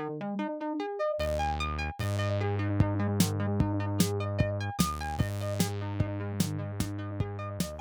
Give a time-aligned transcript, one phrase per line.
[0.00, 0.39] Thank you.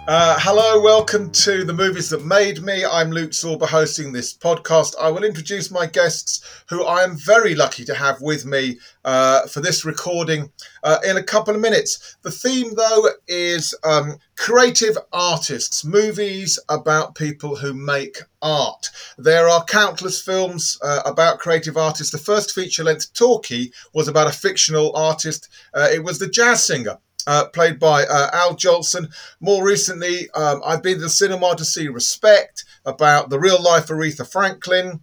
[0.10, 2.84] Uh, hello, welcome to the movies that made me.
[2.84, 4.96] I'm Luke Sorba hosting this podcast.
[5.00, 9.46] I will introduce my guests, who I am very lucky to have with me uh,
[9.46, 10.52] for this recording
[10.84, 12.18] uh, in a couple of minutes.
[12.24, 18.90] The theme, though, is um, creative artists, movies about people who make art.
[19.20, 22.12] There are countless films uh, about creative artists.
[22.12, 26.64] The first feature length talkie was about a fictional artist, uh, it was the jazz
[26.64, 26.98] singer
[27.30, 29.14] uh, played by uh, Al Jolson.
[29.40, 33.88] More recently, um, I've been to the cinema to see Respect about the real life
[33.88, 35.02] Aretha Franklin.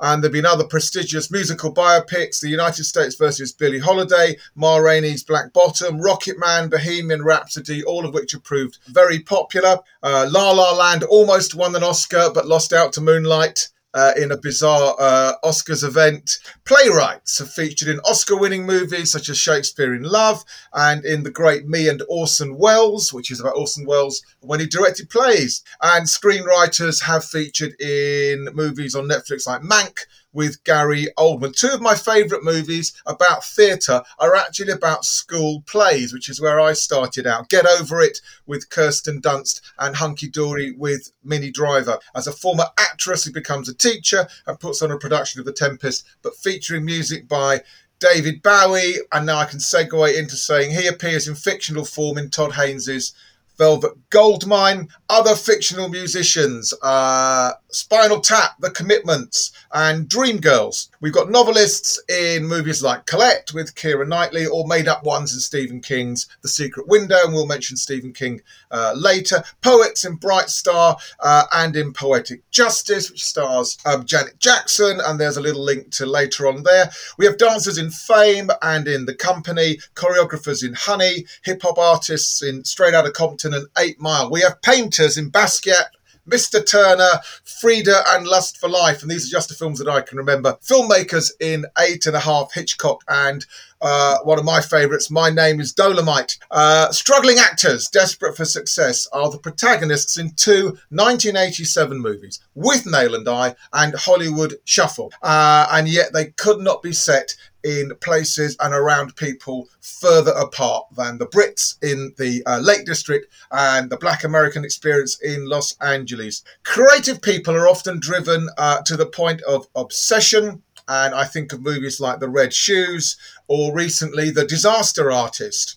[0.00, 4.78] And there have been other prestigious musical biopics The United States versus Billie Holiday, Ma
[4.78, 9.78] Rainey's Black Bottom, Rocket Man, Bohemian Rhapsody, all of which have proved very popular.
[10.02, 14.30] Uh, La La Land almost won an Oscar but lost out to Moonlight uh, in
[14.30, 16.38] a bizarre uh, Oscars event.
[16.64, 21.30] Playwrights have featured in Oscar winning movies such as Shakespeare in Love and in The
[21.30, 25.62] Great Me and Orson Welles, which is about Orson Welles when he directed plays.
[25.82, 31.54] And screenwriters have featured in movies on Netflix like Mank, with Gary Oldman.
[31.54, 36.60] Two of my favourite movies about theatre are actually about school plays, which is where
[36.60, 37.48] I started out.
[37.48, 41.98] Get Over It with Kirsten Dunst and Hunky Dory with Minnie Driver.
[42.14, 45.52] As a former actress who becomes a teacher and puts on a production of The
[45.52, 47.62] Tempest, but featuring music by
[47.98, 48.96] David Bowie.
[49.12, 53.12] And now I can segue into saying he appears in fictional form in Todd Haynes's
[53.58, 60.88] Velvet Goldmine, other fictional musicians, uh, Spinal Tap, The Commitments, and Dreamgirls.
[61.00, 65.40] We've got novelists in movies like Colette with Keira Knightley, or made up ones in
[65.40, 69.42] Stephen King's The Secret Window, and we'll mention Stephen King uh, later.
[69.62, 75.18] Poets in Bright Star uh, and in Poetic Justice, which stars um, Janet Jackson, and
[75.18, 76.90] there's a little link to later on there.
[77.18, 82.42] We have dancers in Fame and in The Company, choreographers in Honey, hip hop artists
[82.42, 84.30] in Straight Outta Compton and Eight Mile.
[84.30, 85.86] We have painters in Basquiat
[86.28, 86.64] Mr.
[86.64, 89.02] Turner, Frida, and Lust for Life.
[89.02, 90.56] And these are just the films that I can remember.
[90.62, 93.44] Filmmakers in Eight and a Half, Hitchcock, and
[93.80, 96.38] uh, one of my favourites, My Name is Dolemite.
[96.50, 103.28] Uh, struggling actors desperate for success are the protagonists in two 1987 movies, Withnail and
[103.28, 105.12] I and Hollywood Shuffle.
[105.22, 110.86] Uh, and yet they could not be set in places and around people further apart
[110.96, 115.76] than the Brits in the uh, Lake District and the Black American experience in Los
[115.80, 116.42] Angeles.
[116.62, 120.62] Creative people are often driven uh, to the point of obsession.
[120.88, 123.16] And I think of movies like The Red Shoes
[123.50, 125.76] or recently The Disaster Artist.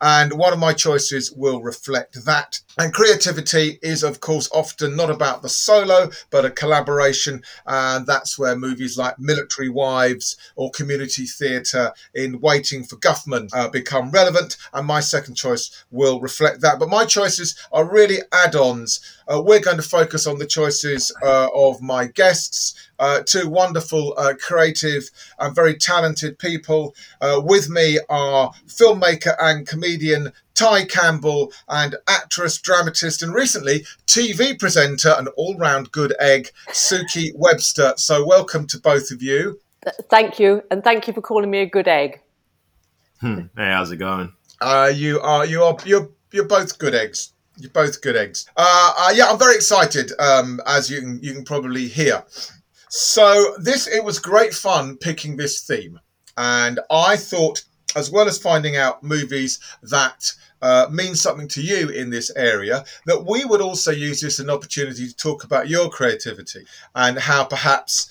[0.00, 2.60] And one of my choices will reflect that.
[2.78, 7.42] And creativity is, of course, often not about the solo, but a collaboration.
[7.66, 13.68] And that's where movies like Military Wives or Community Theatre in Waiting for Guffman uh,
[13.68, 14.56] become relevant.
[14.72, 16.78] And my second choice will reflect that.
[16.78, 19.00] But my choices are really add ons.
[19.30, 22.74] Uh, we're going to focus on the choices uh, of my guests.
[22.98, 26.94] Uh, two wonderful, uh, creative, and very talented people.
[27.20, 34.58] Uh, with me are filmmaker and comedian Ty Campbell and actress, dramatist, and recently TV
[34.58, 37.94] presenter and all round good egg, Suki Webster.
[37.96, 39.60] So, welcome to both of you.
[40.10, 42.20] Thank you, and thank you for calling me a good egg.
[43.20, 43.42] Hmm.
[43.56, 44.32] Hey, how's it going?
[44.60, 47.32] Uh, you are you are you're you're both good eggs.
[47.58, 48.46] You're both good eggs.
[48.56, 52.24] Uh, uh, yeah, I'm very excited, um, as you can you can probably hear.
[52.88, 55.98] So this it was great fun picking this theme,
[56.36, 57.64] and I thought,
[57.96, 60.32] as well as finding out movies that
[60.62, 64.44] uh, means something to you in this area, that we would also use this as
[64.44, 66.64] an opportunity to talk about your creativity
[66.94, 68.08] and how perhaps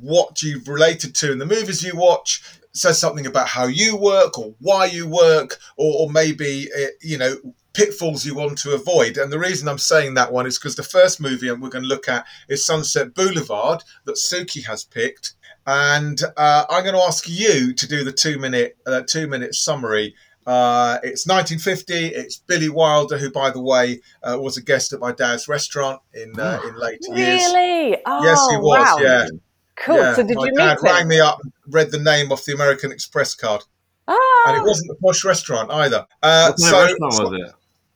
[0.00, 2.42] what you've related to in the movies you watch
[2.72, 7.18] says something about how you work or why you work, or, or maybe, uh, you
[7.18, 7.34] know,
[7.72, 9.16] pitfalls you want to avoid.
[9.16, 11.88] And the reason I'm saying that one is because the first movie we're going to
[11.88, 15.34] look at is Sunset Boulevard that Suki has picked.
[15.66, 19.54] And uh, I'm going to ask you to do the two minute uh, two minute
[19.54, 20.14] summary
[20.48, 22.06] uh, it's 1950.
[22.06, 26.00] It's Billy Wilder, who, by the way, uh, was a guest at my dad's restaurant
[26.14, 27.42] in uh, in later years.
[27.52, 27.98] Really?
[28.06, 28.86] Oh, yes, he was.
[28.86, 28.96] Wow.
[28.98, 29.28] Yeah.
[29.76, 29.96] Cool.
[29.96, 30.14] Yeah.
[30.14, 31.38] So did my you dad meet rang me up,
[31.68, 33.62] read the name off the American Express card,
[34.08, 36.06] Ah, and it wasn't a posh restaurant either.
[36.22, 37.54] Uh, What so, restaurant was it?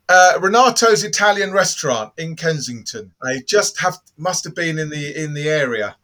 [0.08, 3.12] Uh, Renato's Italian restaurant in Kensington.
[3.24, 5.96] They just have must have been in the in the area.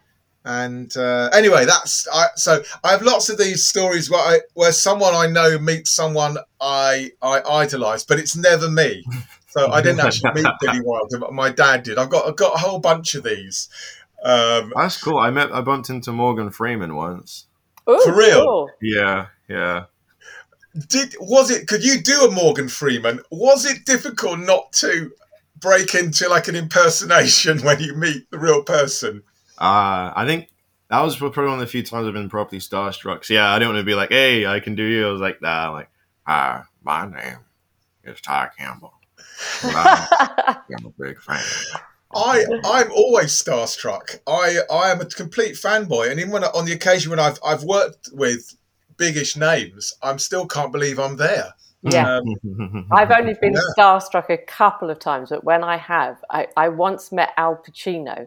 [0.44, 2.62] And uh, anyway, that's I, so.
[2.82, 7.10] I have lots of these stories where I, where someone I know meets someone I
[7.20, 9.04] I idolise, but it's never me.
[9.48, 11.98] So I didn't actually meet Billy Wilder, but my dad did.
[11.98, 13.68] I've got I've got a whole bunch of these.
[14.24, 15.18] Um, That's cool.
[15.18, 15.52] I met.
[15.52, 17.46] I bumped into Morgan Freeman once.
[17.90, 18.44] Ooh, For real?
[18.44, 18.70] cool.
[18.80, 19.84] Yeah, yeah.
[20.86, 21.66] Did was it?
[21.66, 23.20] Could you do a Morgan Freeman?
[23.30, 25.10] Was it difficult not to
[25.56, 29.22] break into like an impersonation when you meet the real person?
[29.58, 30.48] Uh, I think
[30.90, 33.25] that was probably one of the few times I've been properly starstruck.
[33.25, 35.20] So yeah, I didn't want to be like, "Hey, I can do you." I was
[35.20, 35.90] like, "Nah." I'm like,
[36.26, 37.38] "Hi, my name
[38.04, 38.94] is Ty Campbell.
[39.64, 40.06] I'm,
[40.78, 41.42] I'm a big fan."
[42.14, 44.19] I I'm always starstruck.
[44.26, 47.64] I I am a complete fanboy, and even when on the occasion when I've I've
[47.64, 48.54] worked with
[48.98, 51.54] biggish names, I'm still can't believe I'm there.
[51.82, 52.18] yeah.
[52.18, 53.60] Um, I've only been Yeah.
[53.76, 58.26] starstruck a couple of times, but when I have, I, I once met Al Pacino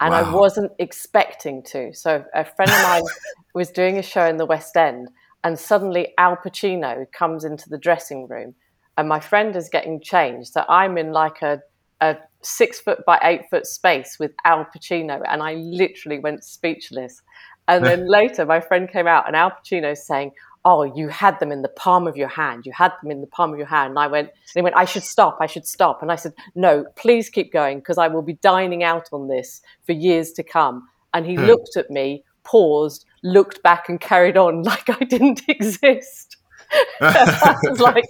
[0.00, 1.92] and I wasn't expecting to.
[1.94, 3.02] So a friend of mine
[3.54, 5.08] was doing a show in the West End
[5.44, 8.54] and suddenly Al Pacino comes into the dressing room
[8.96, 10.52] and my friend is getting changed.
[10.52, 11.60] So I'm in like a,
[12.00, 17.22] a six foot by eight foot space with Al Pacino and I literally went speechless.
[17.70, 20.32] And then later my friend came out and Al Pacino's saying,
[20.64, 22.66] oh, you had them in the palm of your hand.
[22.66, 23.90] You had them in the palm of your hand.
[23.90, 25.38] And I went, and he went, I should stop.
[25.40, 26.02] I should stop.
[26.02, 29.62] And I said, no, please keep going because I will be dining out on this
[29.86, 30.86] for years to come.
[31.14, 31.46] And he Hmm.
[31.46, 36.36] looked at me, paused, looked back and carried on like I didn't exist.
[37.00, 38.04] I was like,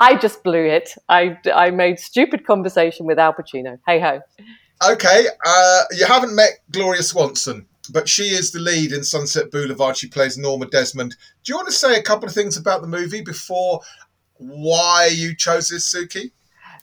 [0.00, 0.94] I just blew it.
[1.08, 3.78] I, I made stupid conversation with Al Pacino.
[3.86, 4.20] Hey ho.
[4.92, 9.96] okay, uh, you haven't met Gloria Swanson, but she is the lead in Sunset Boulevard.
[9.96, 11.16] She plays Norma Desmond.
[11.44, 13.80] Do you want to say a couple of things about the movie before
[14.38, 16.32] why you chose this, Suki?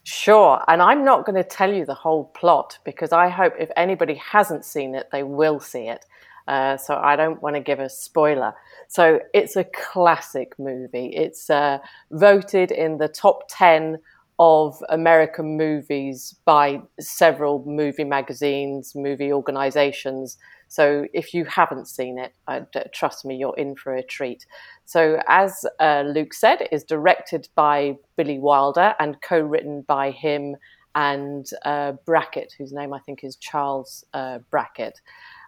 [0.03, 0.61] Sure.
[0.67, 4.15] And I'm not going to tell you the whole plot because I hope if anybody
[4.15, 6.05] hasn't seen it, they will see it.
[6.47, 8.53] Uh, so I don't want to give a spoiler.
[8.89, 11.13] So it's a classic movie.
[11.15, 11.79] It's uh,
[12.11, 13.99] voted in the top 10
[14.39, 20.37] of American movies by several movie magazines, movie organizations.
[20.73, 22.61] So if you haven't seen it, uh,
[22.91, 24.47] trust me, you're in for a treat.
[24.85, 30.55] So, as uh, Luke said, it is directed by Billy Wilder and co-written by him
[30.95, 34.99] and uh, Brackett, whose name I think is Charles uh, Brackett.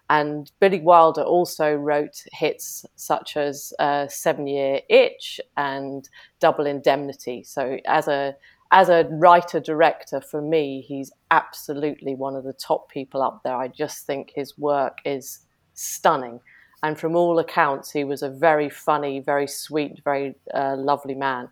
[0.08, 6.08] And Billy Wilder also wrote hits such as uh, Seven Year Itch and
[6.38, 7.42] Double Indemnity.
[7.42, 8.36] So, as a
[8.72, 13.56] as a writer director, for me, he's absolutely one of the top people up there.
[13.56, 15.40] I just think his work is
[15.74, 16.40] stunning.
[16.82, 21.48] And from all accounts, he was a very funny, very sweet, very uh, lovely man.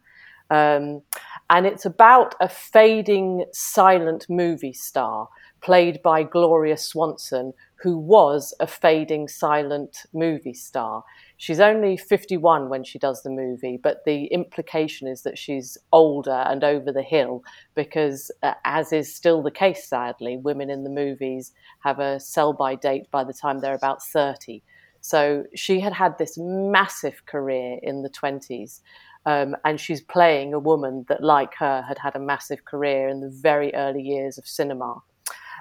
[0.50, 1.02] Um,
[1.50, 5.28] and it's about a fading silent movie star
[5.64, 11.02] played by Gloria Swanson, who was a fading silent movie star.
[11.38, 16.44] She's only 51 when she does the movie, but the implication is that she's older
[16.46, 17.43] and over the hill
[17.75, 22.52] because, uh, as is still the case, sadly, women in the movies have a sell
[22.52, 24.62] by date by the time they're about 30.
[25.00, 28.81] So she had had this massive career in the 20s.
[29.26, 33.20] Um, and she's playing a woman that, like her, had had a massive career in
[33.20, 35.02] the very early years of cinema.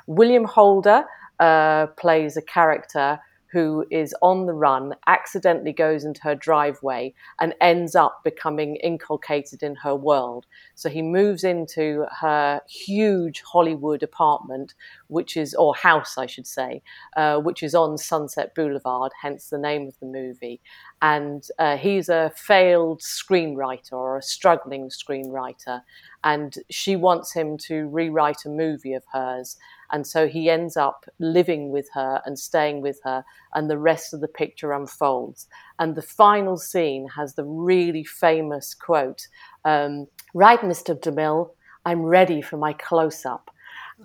[0.08, 1.04] William Holden
[1.40, 3.20] uh, plays a character
[3.54, 9.62] who is on the run, accidentally goes into her driveway, and ends up becoming inculcated
[9.62, 10.48] in her world.
[10.74, 14.74] So he moves into her huge Hollywood apartment,
[15.08, 16.82] which is, or house, I should say,
[17.16, 20.60] uh, which is on Sunset Boulevard, hence the name of the movie.
[21.04, 25.82] And uh, he's a failed screenwriter or a struggling screenwriter.
[26.24, 29.58] And she wants him to rewrite a movie of hers.
[29.92, 34.14] And so he ends up living with her and staying with her, and the rest
[34.14, 35.46] of the picture unfolds.
[35.78, 39.28] And the final scene has the really famous quote
[39.66, 40.98] um, Right, Mr.
[40.98, 41.50] DeMille,
[41.86, 43.53] I'm ready for my close up.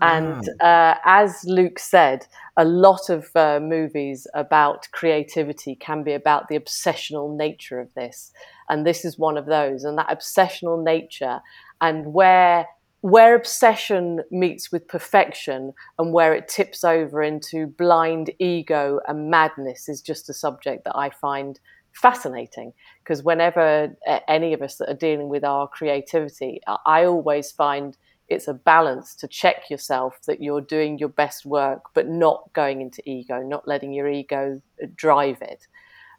[0.01, 2.27] And uh, as Luke said,
[2.57, 8.33] a lot of uh, movies about creativity can be about the obsessional nature of this.
[8.69, 9.85] And this is one of those.
[9.85, 11.41] And that obsessional nature
[11.81, 12.67] and where
[13.01, 19.89] where obsession meets with perfection and where it tips over into blind ego and madness
[19.89, 21.61] is just a subject that I find
[21.93, 22.73] fascinating
[23.05, 27.53] because whenever uh, any of us that are dealing with our creativity, I- I always
[27.53, 27.97] find
[28.29, 32.81] it's a balance to check yourself that you're doing your best work, but not going
[32.81, 35.67] into ego, not letting your ego uh, drive it.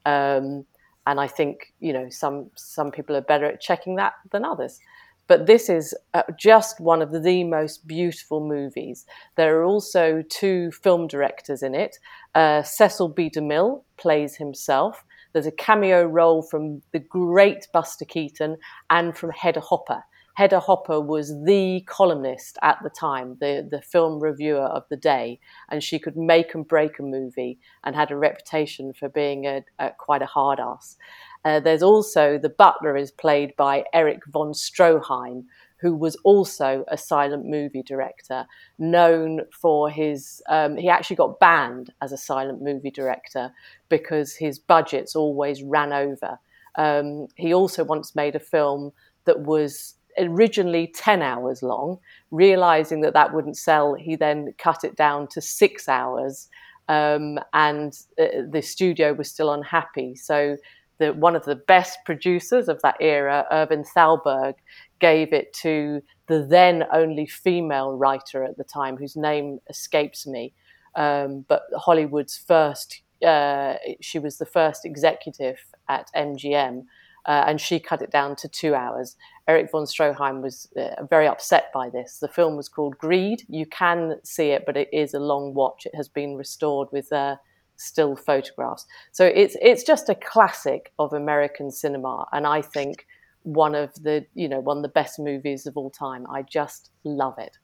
[0.06, 0.66] Um,
[1.06, 4.80] and I think you know some some people are better at checking that than others.
[5.28, 9.06] But this is uh, just one of the most beautiful movies.
[9.36, 12.00] There are also two film directors in it.
[12.34, 13.30] Uh, Cecil B.
[13.30, 15.06] DeMille plays himself.
[15.34, 18.58] There's a cameo role from the great Buster Keaton
[18.90, 20.04] and from Hedda Hopper.
[20.40, 25.38] Hedda Hopper was the columnist at the time, the, the film reviewer of the day,
[25.70, 29.66] and she could make and break a movie and had a reputation for being a,
[29.80, 30.96] a quite a hard ass.
[31.44, 35.44] Uh, there's also the butler is played by Erich von Stroheim,
[35.82, 38.46] who was also a silent movie director,
[38.78, 40.42] known for his.
[40.48, 43.52] Um, he actually got banned as a silent movie director
[43.90, 46.40] because his budgets always ran over.
[46.76, 48.94] Um, he also once made a film
[49.26, 52.00] that was originally 10 hours long.
[52.32, 56.50] Realizing that that wouldn't sell, he then cut it down to six hours.
[56.88, 60.16] Um, and uh, the studio was still unhappy.
[60.16, 60.58] So,
[61.00, 64.56] the, one of the best producers of that era, Irving Thalberg,
[65.00, 70.54] gave it to the then only female writer at the time, whose name escapes me.
[70.96, 75.58] Um, but Hollywood's first, uh, she was the first executive
[75.88, 76.84] at MGM,
[77.26, 79.16] uh, and she cut it down to two hours.
[79.50, 82.20] Erich von Stroheim was uh, very upset by this.
[82.20, 83.42] The film was called Greed.
[83.50, 85.88] You can see it, but it is a long watch.
[85.88, 87.38] It has been restored with uh,
[87.76, 88.86] still photographs.
[89.12, 93.08] So it's it's just a classic of American cinema, and I think
[93.42, 96.28] one of the you know one of the best movies of all time.
[96.30, 97.58] I just love it.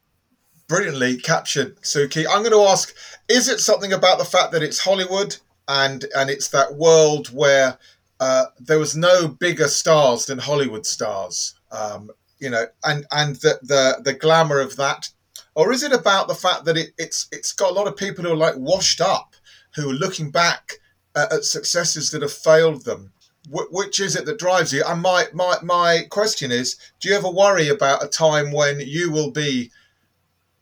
[0.68, 2.26] Brilliantly captured, Suki.
[2.28, 2.96] I'm going to ask:
[3.30, 5.38] Is it something about the fact that it's Hollywood
[5.68, 7.78] and and it's that world where
[8.20, 11.54] uh, there was no bigger stars than Hollywood stars?
[11.76, 15.10] Um, you know, and and the the the glamour of that,
[15.56, 18.24] or is it about the fact that it, it's it's got a lot of people
[18.24, 19.36] who are like washed up,
[19.76, 20.74] who are looking back
[21.16, 23.12] at, at successes that have failed them
[23.50, 24.84] which is it that drives you?
[24.86, 29.12] And my, my, my question is do you ever worry about a time when you
[29.12, 29.72] will be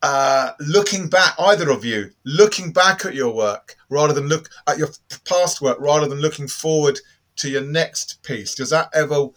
[0.01, 4.77] uh, looking back, either of you, looking back at your work rather than look at
[4.77, 4.89] your
[5.25, 6.99] past work rather than looking forward
[7.37, 8.53] to your next piece?
[8.53, 9.27] Does that ever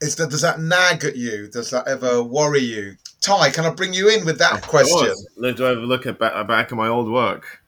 [0.00, 1.48] is that does that nag at you?
[1.48, 2.96] Does that ever worry you?
[3.20, 5.14] Ty, can I bring you in with that of question?
[5.14, 5.56] Course.
[5.56, 7.60] Do I ever look at back, back at my old work?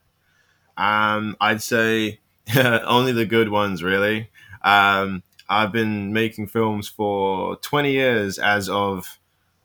[0.77, 2.21] Um, I'd say
[2.57, 4.31] only the good ones, really.
[4.63, 9.19] Um, I've been making films for 20 years as of,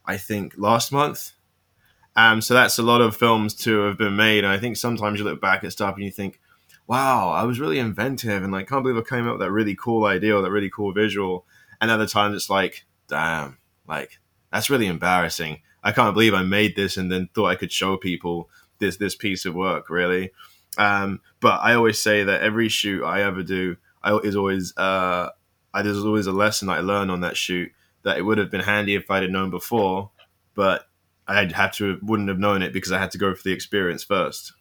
[0.05, 1.31] I think, last month.
[2.17, 4.43] Um, so that's a lot of films to have been made.
[4.43, 6.41] And I think sometimes you look back at stuff and you think,
[6.87, 9.75] wow, I was really inventive and like, can't believe I came up with that really
[9.75, 11.45] cool idea or that really cool visual.
[11.79, 13.57] And other times it's like, damn,
[13.87, 14.19] like,
[14.51, 15.61] that's really embarrassing.
[15.83, 19.15] I can't believe I made this and then thought I could show people this this
[19.15, 20.31] piece of work, really.
[20.77, 25.29] Um, but I always say that every shoot I ever do, I is always uh,
[25.73, 27.71] I, there's always a lesson I learn on that shoot
[28.03, 30.11] that it would have been handy if I'd have known before,
[30.55, 30.87] but
[31.27, 34.03] I'd have to wouldn't have known it because I had to go for the experience
[34.03, 34.53] first.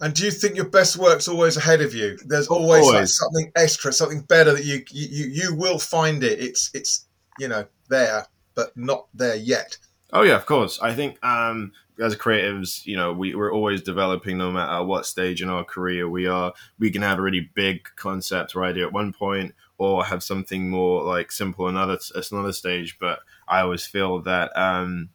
[0.00, 2.18] And do you think your best work's always ahead of you?
[2.24, 2.94] There's always, always.
[2.94, 6.40] Like something extra, something better that you, you you will find it.
[6.40, 7.06] It's it's
[7.38, 9.76] you know there, but not there yet.
[10.12, 10.80] Oh yeah, of course.
[10.80, 15.42] I think um, as creatives, you know, we, we're always developing no matter what stage
[15.42, 16.52] in our career we are.
[16.78, 20.70] We can have a really big concept right here at one point or have something
[20.70, 21.98] more like simple another
[22.32, 22.98] another stage.
[22.98, 25.10] But I always feel that um,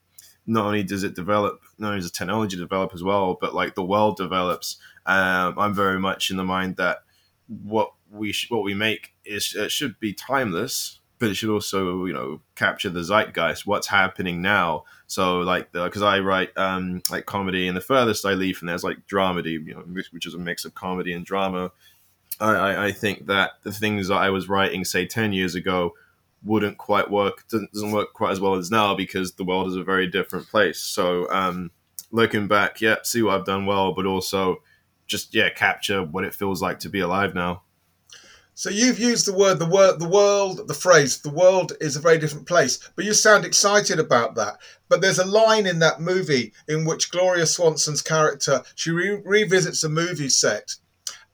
[0.48, 3.84] not only does it develop, not only does technology develop as well, but like the
[3.84, 4.78] world develops.
[5.06, 7.04] Um, I'm very much in the mind that
[7.48, 12.06] what we sh- what we make is it should be timeless but it should also
[12.06, 17.26] you know capture the zeitgeist what's happening now so like because i write um like
[17.26, 20.40] comedy and the furthest i leave from there's like dramedy you know which is a
[20.40, 21.72] mix of comedy and drama
[22.40, 25.94] I, I, I think that the things that i was writing say 10 years ago
[26.46, 29.84] wouldn't quite work doesn't, work quite as well as now because the world is a
[29.84, 31.72] very different place so um
[32.12, 34.58] looking back yeah see what i've done well but also
[35.08, 37.62] just yeah capture what it feels like to be alive now
[38.58, 42.00] so you've used the word, the word, the world, the phrase, the world is a
[42.00, 42.80] very different place.
[42.96, 44.60] But you sound excited about that.
[44.88, 49.84] But there's a line in that movie in which Gloria Swanson's character she re- revisits
[49.84, 50.76] a movie set,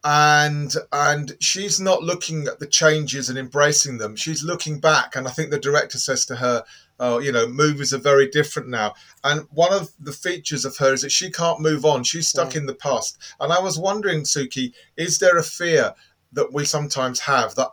[0.03, 4.15] and and she's not looking at the changes and embracing them.
[4.15, 6.63] She's looking back, and I think the director says to her,
[6.99, 8.93] "Oh, you know, movies are very different now."
[9.23, 12.03] And one of the features of her is that she can't move on.
[12.03, 12.61] She's stuck yeah.
[12.61, 13.17] in the past.
[13.39, 15.93] And I was wondering, Suki, is there a fear?
[16.33, 17.71] that we sometimes have that,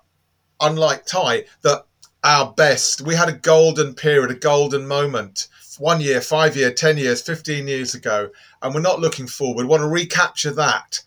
[0.60, 1.84] unlike Ty, that
[2.24, 6.98] our best, we had a golden period, a golden moment, one year, five year, 10
[6.98, 8.30] years, 15 years ago,
[8.62, 9.62] and we're not looking forward.
[9.62, 11.00] We want to recapture that.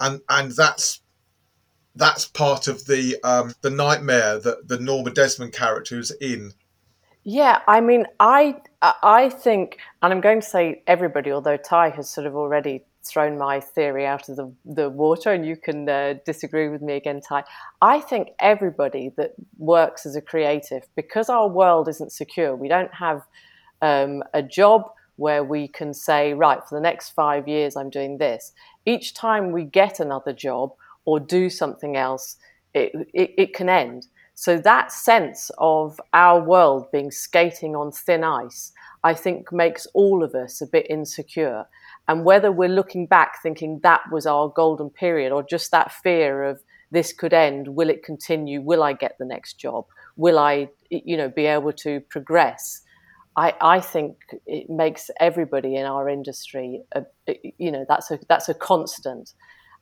[0.00, 1.00] And, and that's
[1.96, 6.52] that's part of the um, the nightmare that the Norma Desmond character is in.
[7.22, 12.10] Yeah, I mean, I I think, and I'm going to say everybody, although Ty has
[12.10, 16.14] sort of already thrown my theory out of the, the water, and you can uh,
[16.24, 17.44] disagree with me again, Ty.
[17.80, 22.92] I think everybody that works as a creative, because our world isn't secure, we don't
[22.94, 23.22] have
[23.82, 28.18] um, a job where we can say, right, for the next five years, I'm doing
[28.18, 28.52] this.
[28.86, 30.72] Each time we get another job
[31.04, 32.36] or do something else,
[32.74, 34.06] it, it, it can end.
[34.34, 38.72] So that sense of our world being skating on thin ice,
[39.04, 41.66] I think makes all of us a bit insecure.
[42.08, 46.42] And whether we're looking back thinking that was our golden period or just that fear
[46.42, 48.60] of this could end, will it continue?
[48.60, 49.86] Will I get the next job?
[50.16, 52.82] Will I, you know, be able to progress?
[53.36, 57.04] I, I think it makes everybody in our industry, a,
[57.58, 59.32] you know, that's a that's a constant.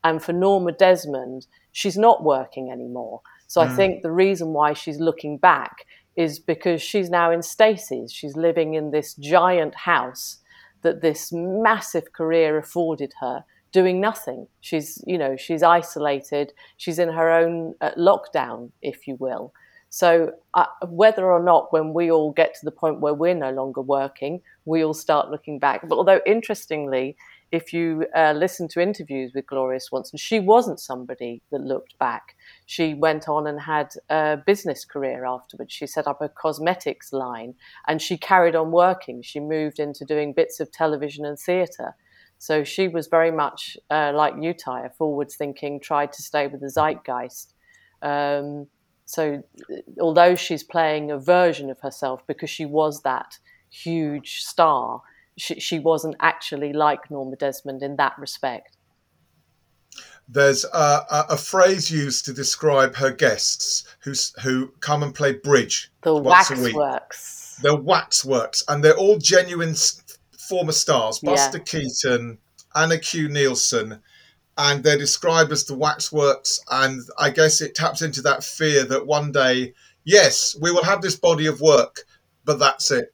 [0.04, 3.21] And for Norma Desmond, she's not working anymore.
[3.47, 3.68] So mm.
[3.68, 8.12] I think the reason why she's looking back is because she's now in stasis.
[8.12, 10.38] She's living in this giant house
[10.82, 14.49] that this massive career afforded her, doing nothing.
[14.61, 16.52] She's, you know, she's isolated.
[16.76, 19.52] She's in her own uh, lockdown, if you will.
[19.94, 23.50] So uh, whether or not, when we all get to the point where we're no
[23.50, 25.87] longer working, we all start looking back.
[25.87, 27.14] But although interestingly,
[27.50, 32.37] if you uh, listen to interviews with Gloria Swanson, she wasn't somebody that looked back.
[32.64, 35.75] She went on and had a business career afterwards.
[35.75, 37.52] She set up a cosmetics line
[37.87, 39.20] and she carried on working.
[39.20, 41.94] She moved into doing bits of television and theatre.
[42.38, 46.62] So she was very much uh, like you, Ty, forward thinking, tried to stay with
[46.62, 47.52] the zeitgeist.
[48.00, 48.68] Um,
[49.04, 49.42] so
[50.00, 53.38] although she's playing a version of herself because she was that
[53.71, 55.02] huge star,
[55.37, 58.76] she, she wasn't actually like Norma Desmond in that respect.
[60.28, 65.92] There's a, a, phrase used to describe her guests who who come and play bridge.
[66.02, 67.59] The waxworks.
[67.61, 69.75] The waxworks, and they're all genuine
[70.38, 71.18] former stars.
[71.18, 71.64] Buster yeah.
[71.64, 72.38] Keaton,
[72.75, 73.28] Anna Q.
[73.28, 74.00] Nilsson,
[74.59, 76.61] and they're described as the waxworks.
[76.71, 81.02] And I guess it taps into that fear that one day, yes, we will have
[81.02, 82.00] this body of work,
[82.44, 83.12] but that's it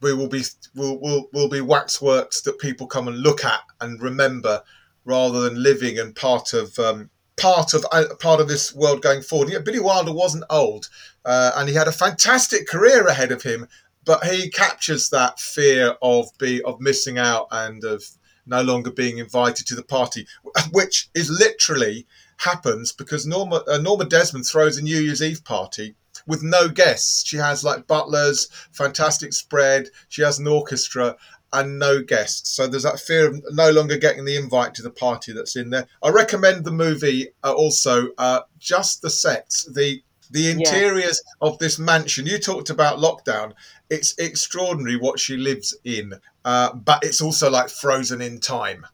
[0.00, 0.42] we will be
[0.74, 4.62] will will will be waxworks that people come and look at and remember,
[5.04, 9.22] rather than living and part of um, part of uh, part of this world going
[9.22, 9.50] forward.
[9.50, 10.88] Yeah, Billy Wilder wasn't old,
[11.24, 13.68] uh, and he had a fantastic career ahead of him,
[14.04, 18.04] but he captures that fear of be of missing out and of
[18.46, 20.26] no longer being invited to the party,
[20.72, 22.06] which is literally
[22.38, 25.94] happens because Norma uh, Norma Desmond throws a New Year's Eve party
[26.26, 27.26] with no guests.
[27.26, 29.88] She has like butlers, fantastic spread.
[30.08, 31.16] She has an orchestra
[31.52, 32.50] and no guests.
[32.50, 35.70] So there's that fear of no longer getting the invite to the party that's in
[35.70, 35.86] there.
[36.02, 38.08] I recommend the movie uh, also.
[38.18, 41.48] Uh, just the sets, the the interiors yeah.
[41.48, 42.26] of this mansion.
[42.26, 43.52] You talked about lockdown.
[43.90, 48.86] It's extraordinary what she lives in, uh, but it's also like frozen in time.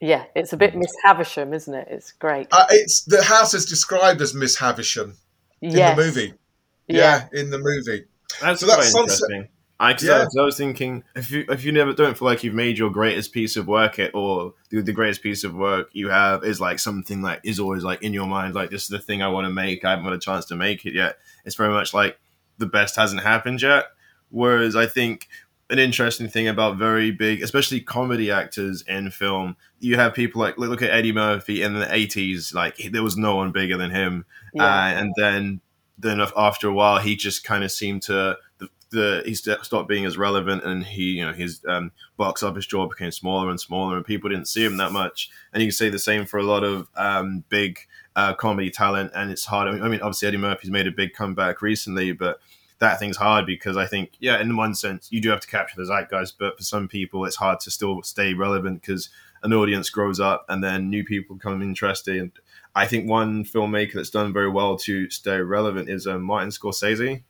[0.00, 1.86] Yeah, it's a bit Miss Havisham, isn't it?
[1.88, 2.48] It's great.
[2.50, 5.16] Uh, it's the house is described as Miss Havisham
[5.60, 5.96] in yes.
[5.96, 6.34] the movie.
[6.88, 8.06] Yeah, yeah in the movie.
[8.40, 9.48] That's so quite interesting.
[9.82, 10.26] I, yeah.
[10.38, 13.32] I, was thinking if you if you never don't feel like you've made your greatest
[13.32, 16.78] piece of work it or the, the greatest piece of work you have is like
[16.78, 19.46] something like is always like in your mind like this is the thing I want
[19.46, 22.16] to make I haven't got a chance to make it yet it's very much like
[22.58, 23.86] the best hasn't happened yet
[24.30, 25.28] whereas I think
[25.68, 30.58] an interesting thing about very big especially comedy actors in film you have people like
[30.58, 34.26] look at Eddie Murphy in the 80s like there was no one bigger than him
[34.54, 34.64] yeah.
[34.64, 35.60] uh, and then
[36.02, 38.36] then after a while, he just kind of seemed to
[38.92, 42.86] the, he stopped being as relevant, and he you know his um, box office draw
[42.86, 45.30] became smaller and smaller, and people didn't see him that much.
[45.52, 47.80] And you can say the same for a lot of um, big
[48.14, 49.68] uh, comedy talent, and it's hard.
[49.68, 52.40] I mean, obviously Eddie Murphy's made a big comeback recently, but
[52.82, 55.76] that thing's hard because I think, yeah, in one sense, you do have to capture
[55.76, 59.08] the zeitgeist, but for some people, it's hard to still stay relevant because
[59.44, 62.16] an audience grows up and then new people become interested.
[62.16, 62.32] And
[62.74, 67.22] I think one filmmaker that's done very well to stay relevant is uh, Martin Scorsese.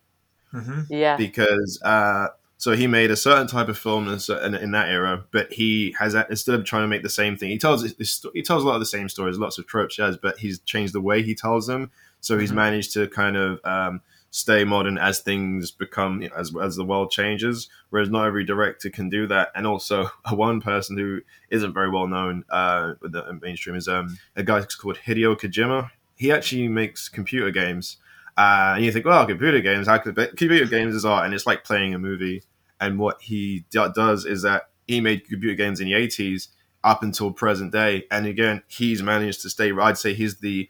[0.54, 0.92] Mm-hmm.
[0.92, 2.28] Yeah, because uh,
[2.62, 6.14] so he made a certain type of film in, in, that era, but he has
[6.14, 8.80] instead of trying to make the same thing, he tells he tells a lot of
[8.80, 11.90] the same stories, lots of tropes, yes, but he's changed the way he tells them.
[12.20, 12.58] So he's mm-hmm.
[12.58, 16.84] managed to kind of um, stay modern as things become you know, as as the
[16.84, 17.68] world changes.
[17.90, 19.50] Whereas not every director can do that.
[19.56, 24.18] And also, one person who isn't very well known uh, with the mainstream is um,
[24.36, 25.90] a guy called Hideo Kojima.
[26.16, 27.96] He actually makes computer games.
[28.36, 31.46] Uh, and you think, well, computer games, how could computer games is art, and it's
[31.46, 32.42] like playing a movie.
[32.80, 36.48] And what he d- does is that he made computer games in the eighties
[36.82, 39.70] up until present day, and again, he's managed to stay.
[39.72, 40.68] I'd say he's the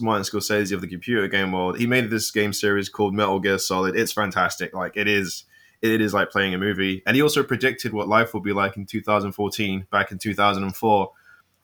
[0.00, 1.78] Martin Scorsese of the computer game world.
[1.78, 3.96] He made this game series called Metal Gear Solid.
[3.96, 4.72] It's fantastic.
[4.74, 5.44] Like it is,
[5.82, 7.02] it is like playing a movie.
[7.06, 11.10] And he also predicted what life will be like in 2014, back in 2004.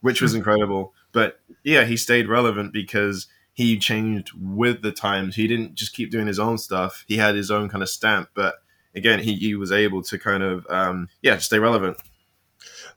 [0.00, 0.92] which was incredible.
[1.12, 5.36] But yeah, he stayed relevant because he changed with the times.
[5.36, 7.04] He didn't just keep doing his own stuff.
[7.06, 8.56] He had his own kind of stamp, but
[8.94, 11.96] again, he, he was able to kind of um, yeah stay relevant.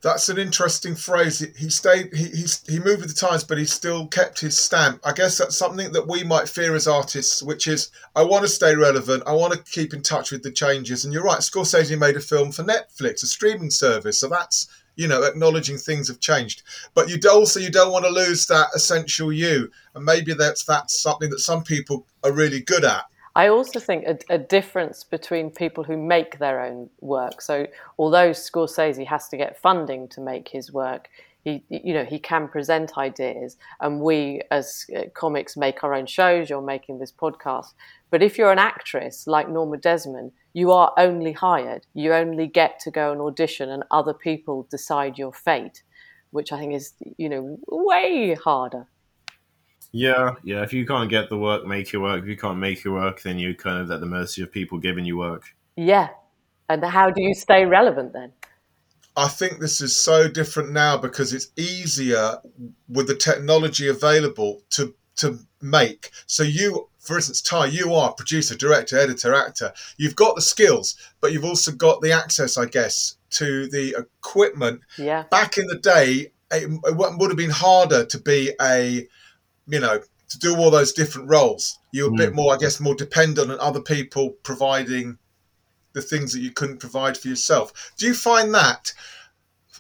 [0.02, 1.40] That's an interesting phrase.
[1.58, 2.14] He stayed.
[2.14, 5.00] He, he he moved with the times, but he still kept his stamp.
[5.06, 8.50] I guess that's something that we might fear as artists, which is I want to
[8.50, 9.24] stay relevant.
[9.26, 11.06] I want to keep in touch with the changes.
[11.06, 11.40] And you're right.
[11.40, 16.08] Scorsese made a film for Netflix, a streaming service, so that's you know acknowledging things
[16.08, 16.64] have changed.
[16.94, 21.00] But you also you don't want to lose that essential you, and maybe that's that's
[21.00, 23.06] something that some people are really good at.
[23.36, 27.42] I also think a, a, difference between people who make their own work.
[27.42, 27.66] So,
[27.98, 31.10] although Scorsese has to get funding to make his work,
[31.44, 36.06] he, you know, he can present ideas, and we as uh, comics make our own
[36.06, 36.50] shows.
[36.50, 37.74] You're making this podcast,
[38.12, 41.86] but if you're an actress like Norma Desmond, you are only hired.
[41.94, 45.84] You only get to go and audition, and other people decide your fate,
[46.32, 48.88] which I think is, you know, way harder.
[49.92, 50.64] Yeah, yeah.
[50.64, 52.24] If you can't get the work, make your work.
[52.24, 54.80] If you can't make your work, then you're kind of at the mercy of people
[54.80, 55.56] giving you work.
[55.76, 56.10] Yeah.
[56.70, 58.32] And how do you stay relevant then?
[59.16, 62.40] I think this is so different now because it's easier
[62.90, 66.12] with the technology available to to make.
[66.28, 69.74] So you, for instance, Ty, you are producer, director, editor, actor.
[69.98, 74.82] You've got the skills, but you've also got the access, I guess, to the equipment.
[74.98, 75.24] Yeah.
[75.32, 79.08] Back in the day, it, it would have been harder to be a
[79.68, 80.00] you know,
[80.30, 81.80] to do all those different roles.
[81.92, 82.18] You're a mm.
[82.18, 85.18] bit more, I guess, more dependent on other people providing
[85.94, 87.94] the things that you couldn't provide for yourself.
[87.98, 88.94] Do you find that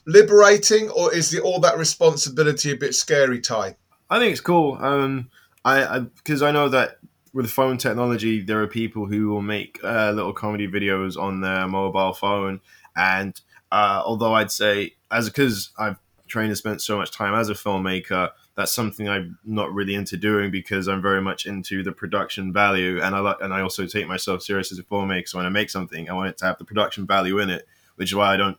[0.05, 3.75] liberating, or is the, all that responsibility a bit scary, Ty?
[4.09, 4.77] I think it's cool.
[4.79, 5.29] Um,
[5.65, 6.97] I because I, I, know that
[7.33, 11.67] with phone technology, there are people who will make uh, little comedy videos on their
[11.67, 12.61] mobile phone,
[12.95, 13.39] and
[13.71, 15.97] uh, although I'd say as because I've
[16.27, 20.17] trained and spent so much time as a filmmaker, that's something I'm not really into
[20.17, 23.85] doing because I'm very much into the production value, and I like, and I also
[23.85, 25.27] take myself serious as a filmmaker.
[25.27, 27.67] So when I make something, I want it to have the production value in it,
[27.95, 28.57] which is why I don't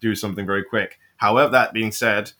[0.00, 0.98] do something very quick.
[1.16, 2.32] However, that being said,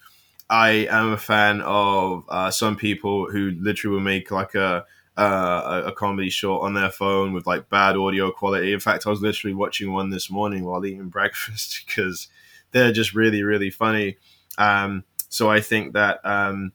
[0.48, 4.84] I am a fan of uh, some people who literally will make like a
[5.16, 8.72] uh, a comedy short on their phone with like bad audio quality.
[8.72, 12.28] In fact, I was literally watching one this morning while eating breakfast because
[12.72, 14.18] they're just really, really funny.
[14.58, 16.72] Um, so I think that um,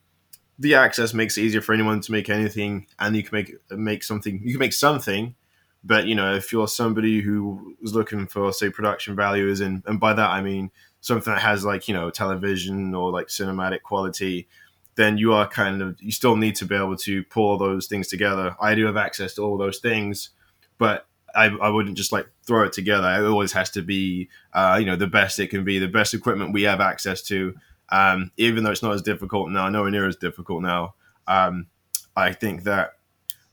[0.58, 4.04] the access makes it easier for anyone to make anything, and you can make make
[4.04, 4.42] something.
[4.44, 5.36] You can make something,
[5.84, 10.00] but you know, if you're somebody who is looking for say production values, and and
[10.00, 10.72] by that I mean
[11.02, 14.48] something that has like you know television or like cinematic quality,
[14.96, 18.08] then you are kind of you still need to be able to pull those things
[18.08, 18.56] together.
[18.62, 20.30] I do have access to all those things,
[20.78, 23.08] but I, I wouldn't just like throw it together.
[23.08, 26.14] It always has to be, uh, you know, the best it can be, the best
[26.14, 27.56] equipment we have access to,
[27.90, 30.96] um, even though it's not as difficult now, nowhere near as difficult now.
[31.28, 31.68] Um,
[32.16, 32.94] I think that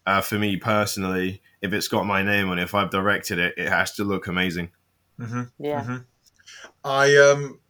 [0.06, 3.54] uh, for me personally, if it's got my name on it, if I've directed it,
[3.56, 4.70] it has to look amazing.
[5.18, 5.42] Mm-hmm.
[5.58, 5.82] Yeah.
[5.82, 5.96] Mm-hmm.
[6.88, 7.60] I um,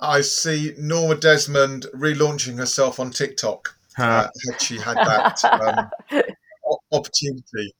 [0.00, 3.76] I see Norma Desmond relaunching herself on TikTok.
[3.98, 4.04] Huh.
[4.04, 6.22] Uh, had she had that um,
[6.92, 7.74] opportunity.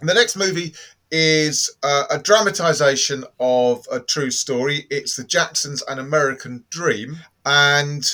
[0.00, 0.74] The next movie
[1.10, 4.86] is uh, a dramatization of a true story.
[4.90, 7.16] It's the Jacksons An American Dream.
[7.44, 8.04] And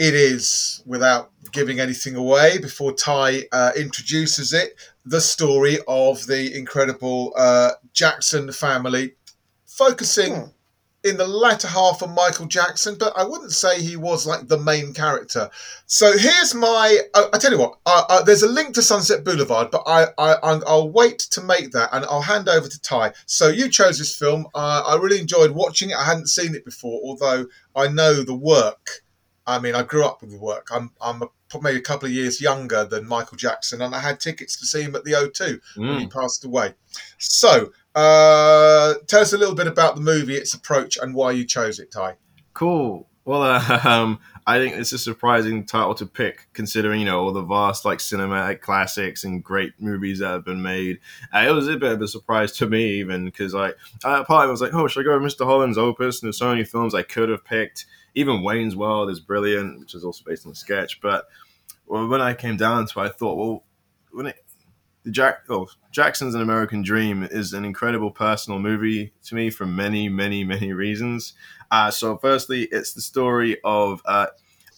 [0.00, 6.56] it is, without giving anything away, before Ty uh, introduces it, the story of the
[6.56, 9.14] incredible uh, Jackson family,
[9.66, 10.44] focusing hmm
[11.02, 14.58] in the latter half of Michael Jackson, but I wouldn't say he was like the
[14.58, 15.48] main character.
[15.86, 16.98] So here's my.
[17.14, 17.78] Uh, I tell you what.
[17.86, 21.72] Uh, uh, there's a link to Sunset Boulevard, but I, I I'll wait to make
[21.72, 23.12] that, and I'll hand over to Ty.
[23.26, 24.46] So you chose this film.
[24.54, 25.96] Uh, I really enjoyed watching it.
[25.96, 28.90] I hadn't seen it before, although I know the work.
[29.46, 30.68] I mean, I grew up with the work.
[30.70, 31.26] I'm I'm a,
[31.60, 34.82] maybe a couple of years younger than Michael Jackson, and I had tickets to see
[34.82, 35.88] him at the O2 mm.
[35.88, 36.12] when he mm.
[36.12, 36.74] passed away.
[37.18, 41.44] So uh, tell us a little bit about the movie, its approach, and why you
[41.44, 42.16] chose it, Ty.
[42.54, 43.08] Cool.
[43.24, 47.32] Well, uh, um, I think it's a surprising title to pick, considering you know all
[47.32, 50.98] the vast like cinematic classics and great movies that have been made.
[51.32, 53.70] Uh, it was a bit of a surprise to me, even because I,
[54.04, 55.44] uh, part of me was like, "Oh, should I go with Mr.
[55.44, 57.86] Holland's opus?" And there's so many films I could have picked.
[58.14, 61.00] Even Wayne's World is brilliant, which is also based on a sketch.
[61.00, 61.26] But
[61.86, 63.64] when I came down to, it, I thought, well,
[64.12, 64.44] when it
[65.02, 69.66] the Jack oh Jackson's an American Dream is an incredible personal movie to me for
[69.66, 71.32] many many many reasons.
[71.70, 74.26] Uh, so firstly, it's the story of uh,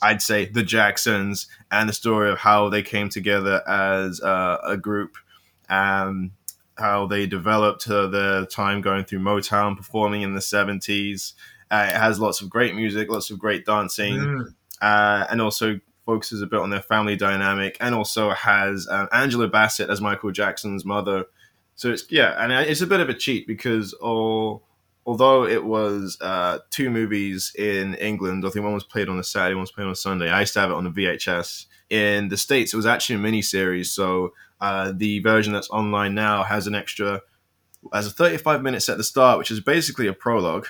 [0.01, 4.77] I'd say the Jacksons and the story of how they came together as uh, a
[4.77, 5.17] group.
[5.69, 6.33] Um,
[6.79, 11.35] how they developed uh, their time going through Motown, performing in the seventies.
[11.73, 14.55] Uh, it has lots of great music, lots of great dancing, Mm.
[14.83, 19.49] uh, and also focuses a bit on their family dynamic, and also has um, Angela
[19.49, 21.25] Bassett as Michael Jackson's mother.
[21.77, 24.63] So it's yeah, and it's a bit of a cheat because all,
[25.07, 29.25] although it was uh, two movies in England, I think one was played on a
[29.25, 30.29] Saturday, one was played on a Sunday.
[30.31, 31.67] I used to have it on the VHS.
[31.89, 33.91] In the states, it was actually a mini series.
[33.91, 37.21] So uh, the version that's online now has an extra,
[37.93, 40.67] has a 35 minutes at the start, which is basically a prologue,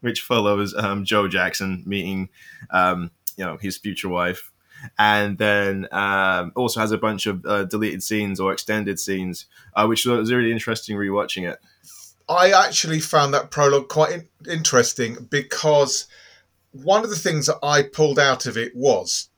[0.00, 2.28] which follows um, Joe Jackson meeting,
[2.70, 4.50] um, you know, his future wife,
[4.98, 9.86] and then um, also has a bunch of uh, deleted scenes or extended scenes, uh,
[9.86, 11.58] which was really interesting rewatching it.
[12.28, 16.06] I actually found that prologue quite in- interesting because
[16.72, 19.28] one of the things that I pulled out of it was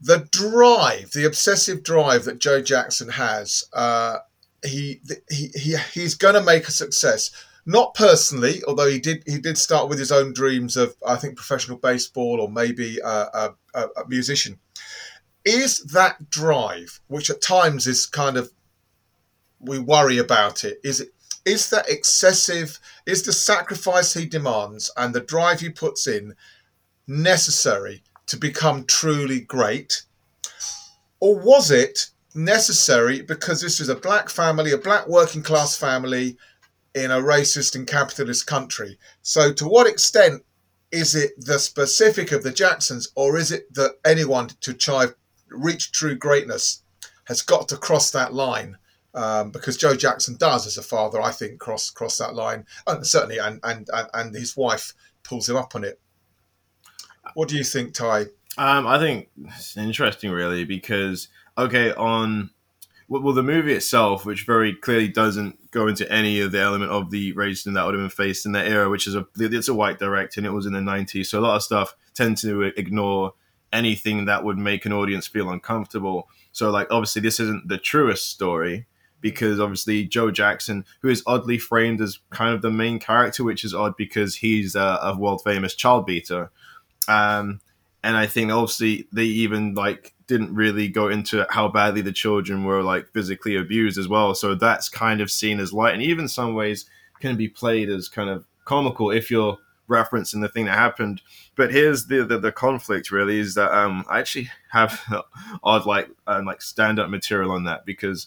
[0.00, 3.64] the drive, the obsessive drive that Joe Jackson has.
[3.72, 4.18] Uh,
[4.64, 7.30] he, he, he he's going to make a success.
[7.64, 11.36] Not personally, although he did he did start with his own dreams of I think
[11.36, 14.58] professional baseball or maybe a, a, a musician.
[15.44, 18.50] Is that drive, which at times is kind of
[19.60, 21.10] we worry about it, is it
[21.44, 22.78] is that excessive?
[23.06, 26.34] Is the sacrifice he demands and the drive he puts in
[27.06, 30.02] necessary to become truly great?
[31.20, 36.36] Or was it necessary because this is a black family, a black working class family
[36.94, 38.98] in a racist and capitalist country?
[39.22, 40.42] So, to what extent
[40.90, 45.06] is it the specific of the Jacksons, or is it that anyone to try
[45.48, 46.82] reach true greatness
[47.24, 48.76] has got to cross that line?
[49.14, 53.06] um, because Joe Jackson does, as a father, I think, cross cross that line, and
[53.06, 56.00] certainly, and and and, his wife pulls him up on it.
[57.34, 58.26] What do you think, Ty?
[58.58, 61.28] Um, I think it's interesting, really, because
[61.58, 62.50] okay, on
[63.20, 67.10] well, the movie itself, which very clearly doesn't go into any of the element of
[67.10, 69.74] the racism that would have been faced in that era, which is a it's a
[69.74, 72.62] white director and it was in the '90s, so a lot of stuff tend to
[72.62, 73.34] ignore
[73.72, 76.28] anything that would make an audience feel uncomfortable.
[76.52, 78.86] So, like, obviously, this isn't the truest story
[79.20, 83.64] because obviously Joe Jackson, who is oddly framed as kind of the main character, which
[83.64, 86.50] is odd because he's a, a world famous child beater.
[87.08, 87.60] Um,
[88.02, 92.64] and I think obviously they even like didn't really go into how badly the children
[92.64, 94.34] were like physically abused as well.
[94.34, 96.86] So that's kind of seen as light, and even some ways
[97.20, 99.58] can be played as kind of comical if you're
[99.90, 101.20] referencing the thing that happened.
[101.54, 105.02] But here's the the, the conflict really is that um, I actually have
[105.62, 108.26] odd like uh, like stand up material on that because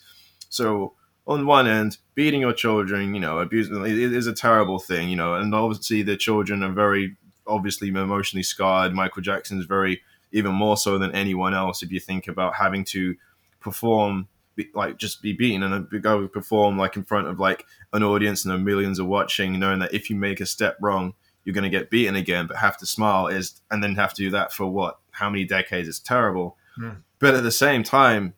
[0.49, 0.93] so
[1.25, 5.33] on one end, beating your children, you know, abusing is a terrible thing, you know,
[5.33, 8.93] and obviously the children are very obviously emotionally scarred.
[8.93, 11.83] Michael Jackson is very even more so than anyone else.
[11.83, 13.15] If you think about having to
[13.59, 14.27] perform,
[14.73, 18.53] like just be beaten and go perform like in front of like an audience and
[18.53, 21.69] the millions are watching, knowing that if you make a step wrong, you're going to
[21.69, 24.65] get beaten again, but have to smile is, and then have to do that for
[24.65, 24.99] what?
[25.11, 25.88] How many decades?
[25.88, 26.57] It's terrible.
[26.75, 26.89] Hmm.
[27.19, 28.33] But at the same time,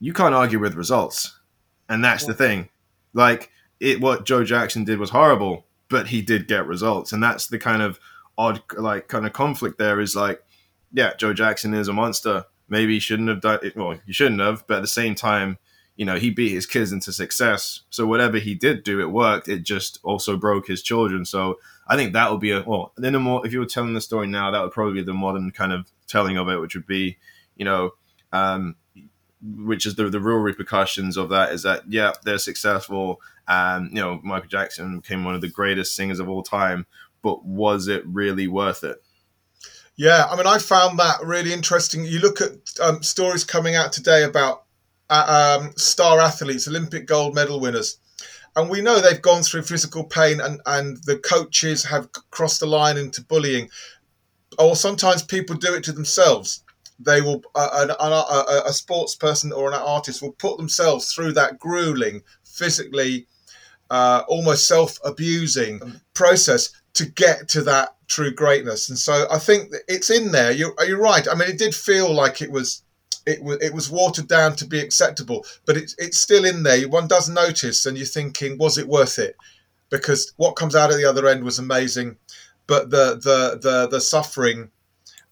[0.00, 1.38] you can't argue with results.
[1.88, 2.68] And that's the thing.
[3.12, 7.12] Like it what Joe Jackson did was horrible, but he did get results.
[7.12, 7.98] And that's the kind of
[8.38, 10.42] odd like kind of conflict there is like,
[10.92, 12.44] yeah, Joe Jackson is a monster.
[12.68, 13.76] Maybe he shouldn't have done it.
[13.76, 15.58] Well, he shouldn't have, but at the same time,
[15.96, 17.82] you know, he beat his kids into success.
[17.90, 19.48] So whatever he did do, it worked.
[19.48, 21.24] It just also broke his children.
[21.24, 22.92] So I think that would be a well.
[22.96, 25.12] Then a more if you were telling the story now, that would probably be the
[25.12, 27.18] modern kind of telling of it, which would be,
[27.56, 27.90] you know,
[28.32, 28.76] um,
[29.42, 34.02] which is the the real repercussions of that is that yeah they're successful and you
[34.02, 36.86] know Michael Jackson became one of the greatest singers of all time
[37.22, 39.02] but was it really worth it
[40.00, 42.06] Yeah, I mean, I found that really interesting.
[42.06, 44.64] You look at um, stories coming out today about
[45.10, 47.98] uh, um, star athletes, Olympic gold medal winners,
[48.56, 52.66] and we know they've gone through physical pain, and and the coaches have crossed the
[52.66, 53.68] line into bullying,
[54.58, 56.64] or sometimes people do it to themselves.
[56.98, 61.34] They will uh, an, a, a sports person or an artist will put themselves through
[61.34, 63.26] that grueling, physically,
[63.90, 68.88] uh, almost self-abusing process to get to that true greatness.
[68.88, 70.50] And so I think it's in there.
[70.50, 71.26] You're, you're right.
[71.28, 72.82] I mean, it did feel like it was
[73.26, 76.88] it was it was watered down to be acceptable, but it's it's still in there.
[76.88, 79.36] One does notice, and you're thinking, was it worth it?
[79.90, 82.16] Because what comes out at the other end was amazing,
[82.66, 84.70] but the the the the suffering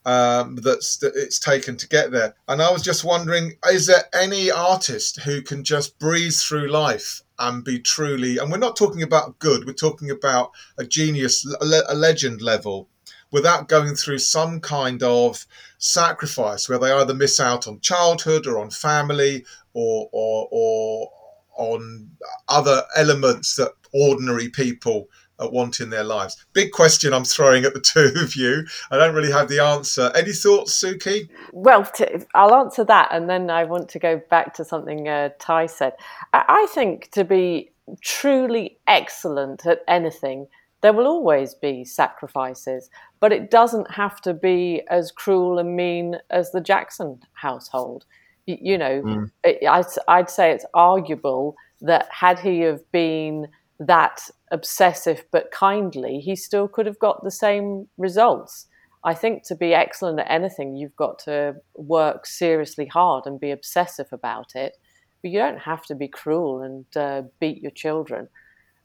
[0.05, 2.35] um, that's that it's taken to get there.
[2.47, 7.23] And I was just wondering, is there any artist who can just breeze through life
[7.39, 8.39] and be truly?
[8.39, 9.67] And we're not talking about good.
[9.67, 12.89] We're talking about a genius, a, legend level,
[13.31, 15.47] without going through some kind of
[15.79, 21.11] sacrifice where they either miss out on childhood or on family or or or
[21.57, 22.11] on
[22.49, 26.45] other elements that ordinary people uh, want in their lives?
[26.53, 28.67] Big question I'm throwing at the two of you.
[28.91, 30.11] I don't really have the answer.
[30.15, 31.29] Any thoughts, Suki?
[31.53, 35.31] Well, to, I'll answer that, and then I want to go back to something uh,
[35.39, 35.95] Ty said.
[36.33, 37.71] I, I think to be
[38.01, 40.47] truly excellent at anything,
[40.81, 46.19] there will always be sacrifices, but it doesn't have to be as cruel and mean
[46.31, 48.05] as the Jackson household.
[48.47, 49.31] You, you know, mm.
[49.43, 53.49] it, I'd, I'd say it's arguable that had he have been
[53.81, 58.67] that obsessive but kindly, he still could have got the same results.
[59.05, 63.53] I think to be excellent at anything, you've got to work seriously hard and be
[63.53, 64.77] obsessive about it.
[65.23, 68.29] But you don't have to be cruel and uh, beat your children.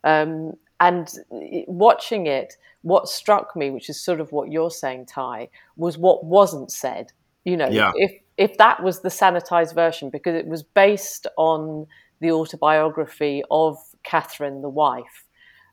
[0.03, 1.07] Um, and
[1.67, 6.25] watching it, what struck me, which is sort of what you're saying, Ty, was what
[6.25, 7.11] wasn't said.
[7.45, 7.91] You know, yeah.
[7.95, 11.87] if if that was the sanitized version, because it was based on
[12.19, 15.25] the autobiography of Catherine, the wife,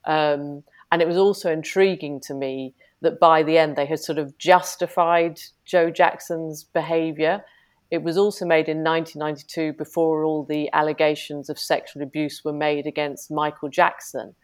[0.04, 0.62] um,
[0.92, 4.36] and it was also intriguing to me that by the end they had sort of
[4.38, 7.44] justified Joe Jackson's behavior.
[7.90, 12.86] It was also made in 1992 before all the allegations of sexual abuse were made
[12.86, 14.34] against Michael Jackson.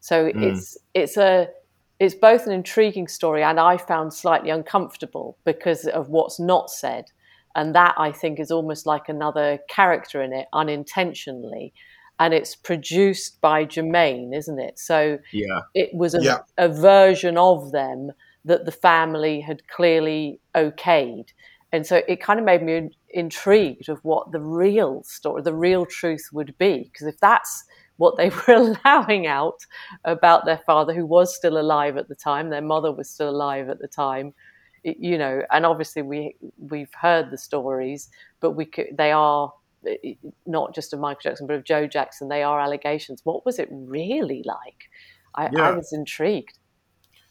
[0.00, 0.42] So mm.
[0.42, 1.48] it's it's a
[1.98, 7.06] it's both an intriguing story and I found slightly uncomfortable because of what's not said.
[7.54, 11.72] And that I think is almost like another character in it unintentionally.
[12.18, 14.78] And it's produced by Jermaine, isn't it?
[14.78, 15.60] So yeah.
[15.74, 16.38] it was a, yeah.
[16.56, 18.12] a version of them
[18.44, 21.28] that the family had clearly okayed.
[21.72, 25.84] And so it kind of made me intrigued of what the real story, the real
[25.84, 26.88] truth would be.
[26.90, 27.64] Because if that's
[27.96, 29.64] what they were allowing out
[30.04, 32.50] about their father, who was still alive at the time.
[32.50, 34.34] Their mother was still alive at the time,
[34.82, 35.42] you know.
[35.50, 39.52] And obviously, we we've heard the stories, but we could, they are
[40.46, 42.28] not just of Michael Jackson, but of Joe Jackson.
[42.28, 43.20] They are allegations.
[43.24, 44.90] What was it really like?
[45.34, 45.68] I, yeah.
[45.68, 46.58] I was intrigued.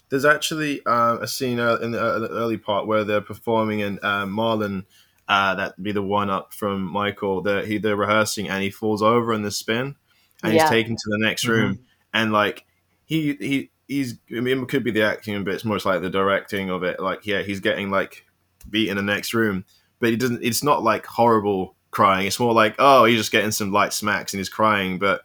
[0.09, 3.99] There's actually uh, a scene uh, in the, uh, early part where they're performing, and
[4.03, 4.85] uh, Marlon,
[5.27, 9.01] uh, that be the one up from Michael, that he they're rehearsing, and he falls
[9.01, 9.95] over in the spin
[10.43, 10.61] and yeah.
[10.61, 11.51] he's taken to the next mm-hmm.
[11.51, 11.83] room, mm-hmm.
[12.13, 12.65] and like
[13.05, 16.09] he he he's I mean it could be the acting, but it's most like the
[16.09, 16.99] directing of it.
[16.99, 18.25] Like yeah, he's getting like
[18.69, 19.65] beat in the next room,
[19.99, 20.43] but he doesn't.
[20.43, 22.27] It's not like horrible crying.
[22.27, 25.21] It's more like oh, he's just getting some light smacks and he's crying, but.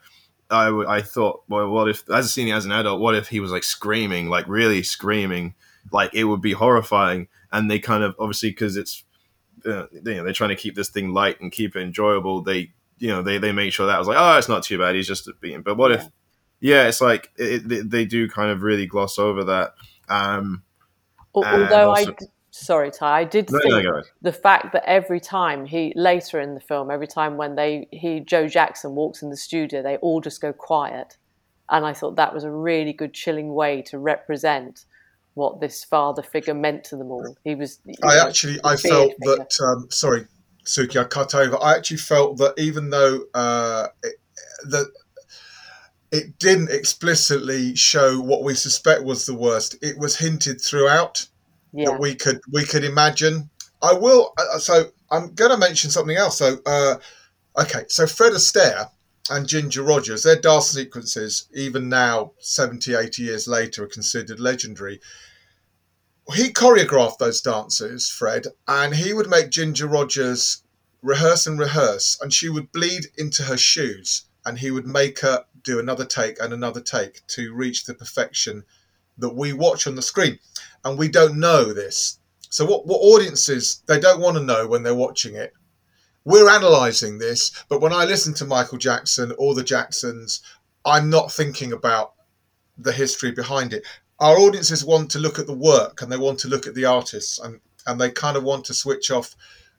[0.53, 3.39] I, I thought, well, what if, as a senior, as an adult, what if he
[3.39, 5.55] was like screaming, like really screaming?
[5.93, 7.29] Like it would be horrifying.
[7.53, 9.05] And they kind of, obviously, because it's,
[9.65, 12.43] uh, you know, they're trying to keep this thing light and keep it enjoyable.
[12.43, 14.79] They you know they they make sure that I was like oh it's not too
[14.79, 15.97] bad he's just beaten but what yeah.
[15.97, 16.09] if
[16.61, 19.75] yeah it's like it, it, they do kind of really gloss over that
[20.09, 20.63] um
[21.35, 22.15] although also, I
[22.51, 23.21] sorry Ty.
[23.21, 26.91] I did no, think no, the fact that every time he later in the film
[26.91, 30.53] every time when they he Joe Jackson walks in the studio they all just go
[30.53, 31.17] quiet.
[31.73, 34.87] And I thought that was a really good chilling way to represent
[35.35, 37.37] what this father figure meant to them all.
[37.45, 39.37] He was I know, actually I felt figure.
[39.37, 40.27] that um, sorry
[40.65, 41.57] Suki, I cut over.
[41.63, 44.17] I actually felt that even though uh, it,
[44.69, 44.91] that
[46.13, 51.27] it didn't explicitly show what we suspect was the worst, it was hinted throughout
[51.73, 51.87] yeah.
[51.87, 53.51] that we could we could imagine.
[53.83, 54.33] I will.
[54.37, 56.39] Uh, so I'm going to mention something else.
[56.39, 56.97] So uh,
[57.61, 58.91] okay, so Fred Astaire
[59.31, 65.01] and Ginger Rogers, their dance sequences, even now, 70, 80 years later, are considered legendary
[66.35, 70.63] he choreographed those dances, Fred, and he would make Ginger Rogers
[71.03, 75.45] rehearse and rehearse, and she would bleed into her shoes, and he would make her
[75.63, 78.65] do another take and another take to reach the perfection
[79.19, 80.39] that we watch on the screen.
[80.85, 82.19] And we don't know this.
[82.49, 85.53] So, what, what audiences, they don't want to know when they're watching it.
[86.25, 90.43] We're analysing this, but when I listen to Michael Jackson or the Jacksons,
[90.85, 92.13] I'm not thinking about
[92.77, 93.85] the history behind it
[94.21, 96.85] our audiences want to look at the work and they want to look at the
[96.85, 99.35] artists and, and they kind of want to switch off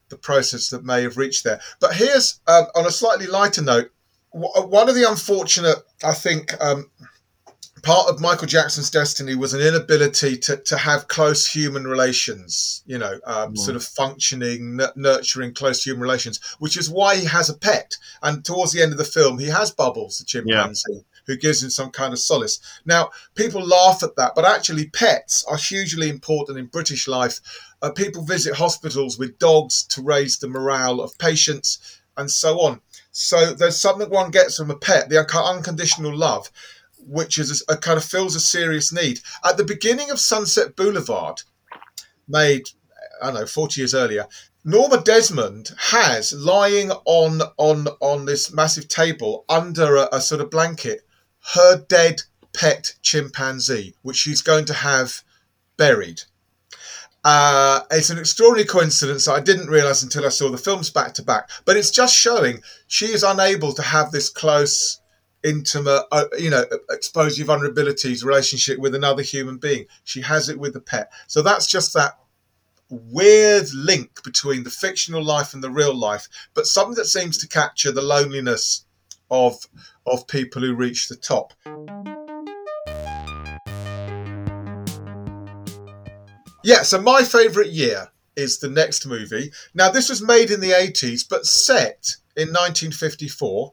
[0.08, 1.60] the process that may have reached there.
[1.80, 3.90] But here's, um, on a slightly lighter note,
[4.32, 6.90] one of the unfortunate, I think, um,
[7.82, 12.98] part of Michael Jackson's destiny was an inability to, to have close human relations, you
[12.98, 13.58] know, um, mm.
[13.58, 17.96] sort of functioning, n- nurturing close human relations, which is why he has a pet.
[18.22, 20.82] And towards the end of the film, he has Bubbles, the chimpanzee.
[20.90, 22.58] Yeah who gives him some kind of solace.
[22.84, 27.40] Now, people laugh at that, but actually, pets are hugely important in British life.
[27.80, 32.80] Uh, people visit hospitals with dogs to raise the morale of patients and so on.
[33.12, 36.50] So there's something one gets from a pet, the unconditional love,
[37.06, 39.20] which is a, a kind of fills a serious need.
[39.44, 41.42] At the beginning of Sunset Boulevard,
[42.28, 42.68] made
[43.20, 44.26] I don't know, 40 years earlier.
[44.64, 50.50] Norma Desmond has lying on on on this massive table under a, a sort of
[50.50, 51.02] blanket
[51.54, 52.22] her dead
[52.52, 55.22] pet chimpanzee, which she's going to have
[55.76, 56.22] buried.
[57.24, 61.14] Uh, it's an extraordinary coincidence that I didn't realise until I saw the films back
[61.14, 61.50] to back.
[61.64, 65.00] But it's just showing she is unable to have this close,
[65.44, 69.86] intimate, uh, you know, expose your vulnerabilities relationship with another human being.
[70.04, 71.10] She has it with the pet.
[71.26, 72.18] So that's just that
[72.88, 77.48] weird link between the fictional life and the real life, but something that seems to
[77.48, 78.84] capture the loneliness
[79.30, 79.66] of
[80.06, 81.54] of people who reach the top.
[86.64, 89.52] Yeah, so my favourite year is the next movie.
[89.74, 93.72] Now, this was made in the 80s, but set in 1954.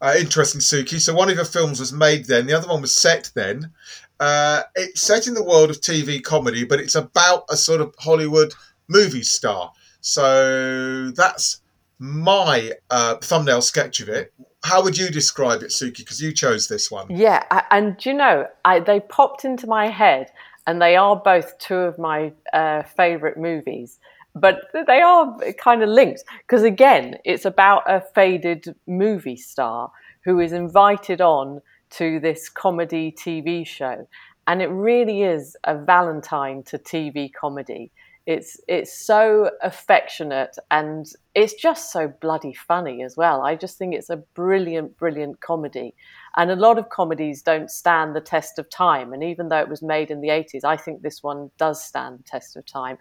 [0.00, 1.00] Uh, interesting, Suki.
[1.00, 3.72] So one of your films was made then, the other one was set then.
[4.20, 7.94] Uh, it's set in the world of TV comedy, but it's about a sort of
[7.98, 8.54] Hollywood
[8.88, 9.72] movie star.
[10.00, 11.60] So that's
[11.98, 14.32] my uh, thumbnail sketch of it.
[14.62, 15.98] How would you describe it, Suki?
[15.98, 17.06] Because you chose this one.
[17.10, 20.30] Yeah, and you know, I, they popped into my head,
[20.66, 23.98] and they are both two of my uh, favourite movies.
[24.34, 29.92] But they are kind of linked because again, it's about a faded movie star
[30.24, 31.60] who is invited on
[31.90, 34.08] to this comedy TV show,
[34.46, 37.92] and it really is a Valentine to TV comedy.
[38.26, 43.42] It's it's so affectionate and it's just so bloody funny as well.
[43.42, 45.94] I just think it's a brilliant, brilliant comedy.
[46.36, 49.12] And a lot of comedies don't stand the test of time.
[49.12, 52.20] And even though it was made in the 80s, I think this one does stand
[52.20, 52.96] the test of time.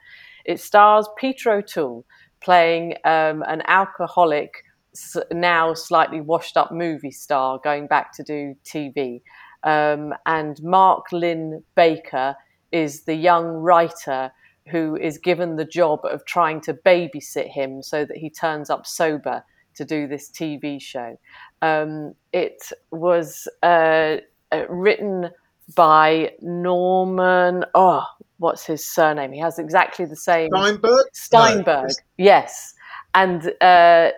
[0.45, 2.05] It stars Peter O'Toole
[2.41, 4.51] playing um, an alcoholic,
[5.31, 9.21] now slightly washed up movie star going back to do TV.
[9.63, 12.35] Um, and Mark Lynn Baker
[12.71, 14.31] is the young writer
[14.69, 18.85] who is given the job of trying to babysit him so that he turns up
[18.85, 19.43] sober
[19.75, 21.17] to do this TV show.
[21.61, 24.17] Um, it was uh,
[24.51, 25.29] uh, written
[25.75, 27.65] by Norman.
[27.73, 28.05] Oh,
[28.37, 29.31] what's his surname?
[29.31, 30.49] He has exactly the same.
[30.51, 31.05] Steinberg.
[31.13, 31.89] Steinberg.
[31.89, 31.95] No.
[32.17, 32.73] Yes.
[33.15, 34.09] And uh,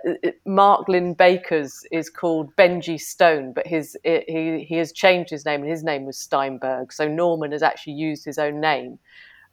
[0.45, 5.69] Mark Linn-Baker's is called Benjy Stone, but his he he has changed his name, and
[5.69, 6.93] his name was Steinberg.
[6.93, 8.97] So Norman has actually used his own name.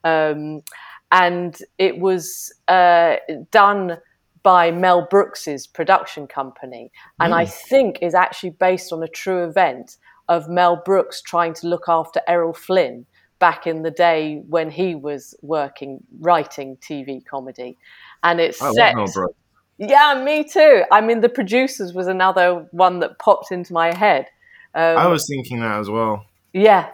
[0.04, 0.62] Um,
[1.10, 3.16] and it was uh,
[3.50, 3.98] done
[4.42, 6.90] by Mel Brooks's production company,
[7.20, 7.36] and mm.
[7.36, 9.96] I think is actually based on a true event
[10.28, 13.06] of Mel Brooks trying to look after Errol Flynn
[13.38, 17.76] back in the day when he was working writing TV comedy,
[18.22, 18.94] and it's I set.
[18.94, 19.34] Mel Brooks.
[19.78, 20.84] Yeah, me too.
[20.92, 24.26] I mean, The Producers was another one that popped into my head.
[24.74, 26.24] Um, I was thinking that as well.
[26.52, 26.90] Yeah.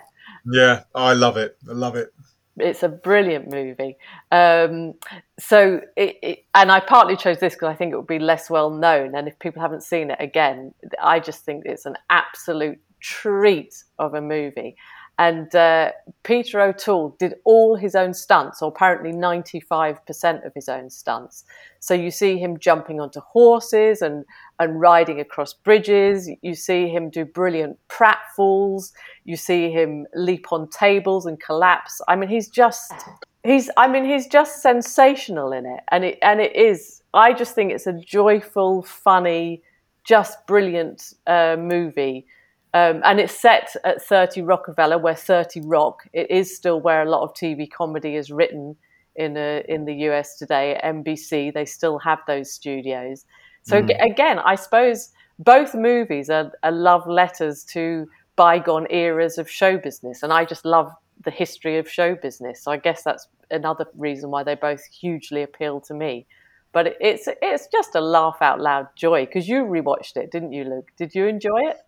[0.51, 1.59] Yeah, I love it.
[1.68, 2.12] I love it
[2.61, 3.97] it's a brilliant movie.
[4.31, 4.95] Um,
[5.39, 8.51] so, it, it, and I partly chose this because I think it would be less
[8.51, 9.14] well known.
[9.14, 14.14] And if people haven't seen it again, I just think it's an absolute treat of
[14.14, 14.76] a movie.
[15.20, 15.90] And uh,
[16.22, 21.44] Peter O'Toole did all his own stunts, or apparently 95% of his own stunts.
[21.80, 24.24] So you see him jumping onto horses and,
[24.61, 26.30] and riding across bridges.
[26.42, 28.92] You see him do brilliant pratfalls.
[29.24, 32.01] You see him leap on tables and collapse.
[32.07, 32.92] I mean, he's just
[33.42, 37.03] he's I mean he's just sensational in it, and it and it is.
[37.12, 39.62] I just think it's a joyful, funny,
[40.05, 42.26] just brilliant uh, movie
[42.75, 46.07] um, and it's set at 30 Rockefeller, where 30 Rock.
[46.12, 48.77] It is still where a lot of TV comedy is written
[49.16, 50.79] in a, in the US today.
[50.85, 53.25] NBC, they still have those studios.
[53.62, 54.05] So mm.
[54.05, 58.07] again, I suppose both movies are, are love letters to
[58.37, 60.93] bygone eras of show business, and I just love
[61.25, 62.62] the history of show business.
[62.62, 66.27] So I guess that's another reason why they both hugely appeal to me.
[66.73, 70.64] But it's it's just a laugh out loud joy because you rewatched it, didn't you,
[70.64, 70.91] Luke?
[70.97, 71.79] Did you enjoy it?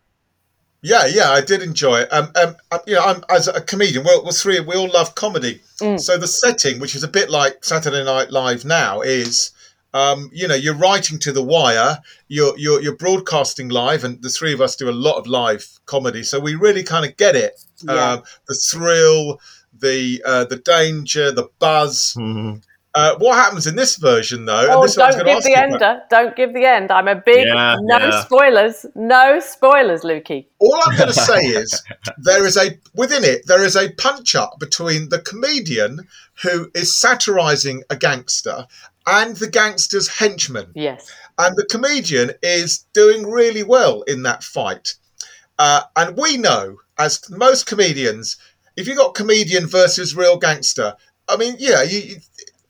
[0.83, 2.13] Yeah, yeah, I did enjoy it.
[2.13, 4.05] Um, um, um you know, I'm as a comedian.
[4.05, 4.61] We're, we're three.
[4.61, 5.61] We all love comedy.
[5.81, 6.01] Mm.
[6.01, 9.53] So the setting, which is a bit like Saturday Night Live now, is
[9.93, 14.29] um, you know, you're writing to the wire, you're, you're you're broadcasting live, and the
[14.29, 17.35] three of us do a lot of live comedy, so we really kind of get
[17.35, 17.61] it.
[17.83, 18.13] Yeah.
[18.13, 19.41] Um, the thrill,
[19.79, 22.15] the uh, the danger, the buzz.
[22.19, 22.59] Mm-hmm.
[22.93, 24.67] Uh, what happens in this version, though?
[24.69, 25.79] Oh, don't give the end.
[26.11, 26.91] Don't give the end.
[26.91, 28.25] I'm a big yeah, no yeah.
[28.25, 28.85] spoilers.
[28.97, 30.47] No spoilers, Lukey.
[30.59, 31.83] All I'm going to say is
[32.19, 36.09] there is a within it there is a punch up between the comedian
[36.43, 38.67] who is satirising a gangster
[39.07, 40.73] and the gangster's henchman.
[40.75, 41.13] Yes.
[41.39, 44.95] And the comedian is doing really well in that fight.
[45.59, 48.37] Uh, and we know, as most comedians,
[48.77, 50.97] if you got comedian versus real gangster,
[51.29, 52.17] I mean, yeah, you,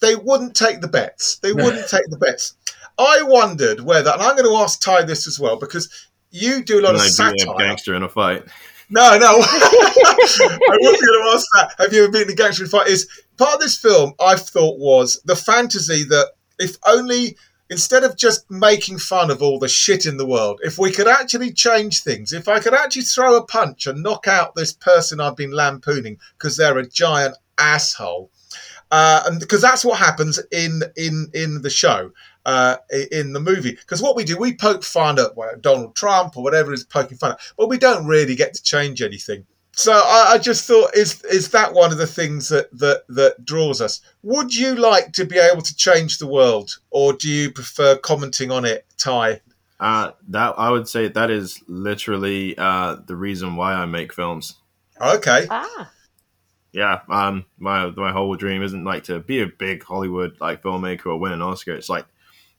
[0.00, 1.36] they wouldn't take the bets.
[1.36, 2.54] They wouldn't take the bets.
[2.98, 6.80] I wondered whether, and I'm going to ask Ty this as well because you do
[6.80, 7.34] a lot of satire.
[7.54, 8.44] a gangster in a fight.
[8.90, 9.26] No, no.
[9.40, 11.74] I was going to ask that.
[11.78, 12.88] Have you ever been in a gangster fight?
[12.88, 17.36] Is part of this film I thought was the fantasy that if only
[17.70, 21.06] instead of just making fun of all the shit in the world, if we could
[21.06, 25.20] actually change things, if I could actually throw a punch and knock out this person
[25.20, 28.30] I've been lampooning because they're a giant asshole.
[28.90, 32.10] Uh, and because that's what happens in in in the show,
[32.46, 32.76] uh,
[33.12, 33.72] in the movie.
[33.72, 37.18] Because what we do, we poke fun at well, Donald Trump or whatever is poking
[37.18, 39.46] fun at, but we don't really get to change anything.
[39.72, 43.44] So I, I just thought, is is that one of the things that, that that
[43.44, 44.00] draws us?
[44.22, 48.50] Would you like to be able to change the world, or do you prefer commenting
[48.50, 49.40] on it, Ty?
[49.78, 54.56] Uh, that I would say that is literally uh, the reason why I make films.
[55.00, 55.90] Okay, Ah,
[56.72, 61.06] Yeah, um, my my whole dream isn't like to be a big Hollywood like filmmaker
[61.06, 61.74] or win an Oscar.
[61.74, 62.06] It's like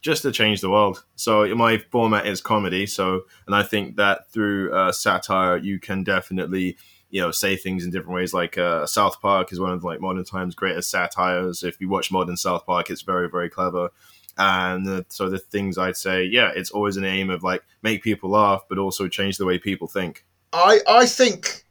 [0.01, 1.03] just to change the world.
[1.15, 2.85] So my format is comedy.
[2.87, 6.77] So, and I think that through uh, satire, you can definitely
[7.09, 8.33] you know say things in different ways.
[8.33, 11.63] Like uh, South Park is one of like modern times' greatest satires.
[11.63, 13.89] If you watch modern South Park, it's very very clever.
[14.37, 18.31] And so the things I'd say, yeah, it's always an aim of like make people
[18.31, 20.25] laugh, but also change the way people think.
[20.51, 21.63] I I think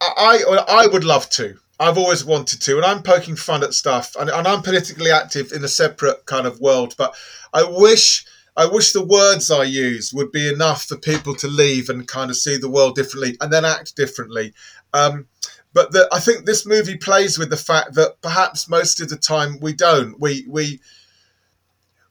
[0.00, 1.58] I I would love to.
[1.78, 5.52] I've always wanted to, and I'm poking fun at stuff, and, and I'm politically active
[5.52, 6.94] in a separate kind of world.
[6.96, 7.14] But
[7.52, 8.24] I wish,
[8.56, 12.30] I wish the words I use would be enough for people to leave and kind
[12.30, 14.54] of see the world differently, and then act differently.
[14.94, 15.26] Um,
[15.74, 19.16] but the, I think this movie plays with the fact that perhaps most of the
[19.16, 20.18] time we don't.
[20.18, 20.80] We we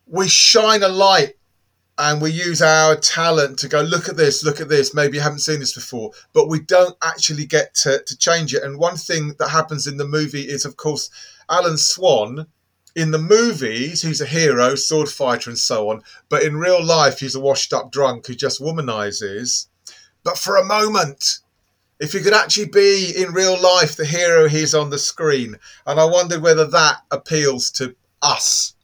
[0.05, 1.33] we shine a light
[1.97, 5.23] and we use our talent to go look at this look at this maybe you
[5.23, 6.11] haven't seen this before.
[6.33, 8.63] But we don't actually get to, to change it.
[8.63, 11.09] And one thing that happens in the movie is of course
[11.49, 12.47] alan swan
[12.95, 17.19] in the movies he's a hero sword fighter and so on but in real life
[17.19, 19.67] he's a washed up drunk who just womanizes.
[20.23, 21.39] But for a moment
[21.99, 25.55] if he could actually be in real life the hero he's on the screen
[25.87, 28.74] and i wondered whether that appeals to us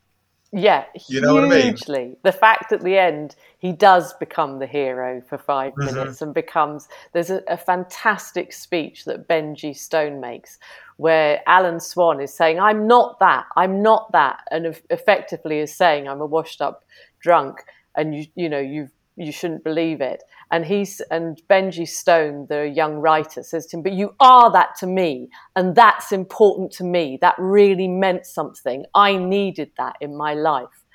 [0.54, 1.62] yeah, You know what I mean?
[1.68, 2.18] hugely.
[2.24, 5.86] The fact at the end he does become the hero for 5 Mhm.
[5.86, 6.88] minutes and becomes.
[7.14, 10.58] There's a, a fantastic speech that Benjy Stone makes
[10.98, 13.46] where Alan Swan is saying, "I'm not that.
[13.56, 16.84] I'm not that," and effectively is saying, "I'm a washed-up
[17.20, 17.64] drunk,"
[17.96, 20.24] and you you know you you shouldn't believe it.
[20.52, 24.76] And he's and Benjy Stone, the young writer, says to him, "But you are that
[24.80, 27.18] to me, and that's important to me.
[27.22, 28.86] That really meant something.
[28.94, 30.86] I needed that in my life."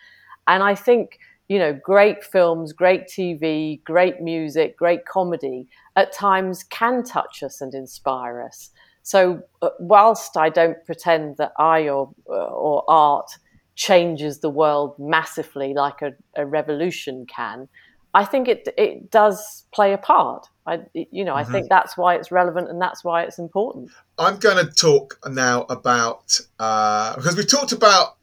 [0.46, 6.64] And I think you know, great films, great TV, great music, great comedy at times
[6.64, 8.70] can touch us and inspire us.
[9.02, 13.30] So, uh, whilst I don't pretend that I or or art
[13.76, 17.68] changes the world massively like a, a revolution can,
[18.16, 20.48] I think it it does play a part.
[20.66, 21.52] I you know I Mhm.
[21.52, 23.90] think that's why it's relevant and that's why it's important.
[24.18, 28.14] I'm going to talk now about uh, because we talked about.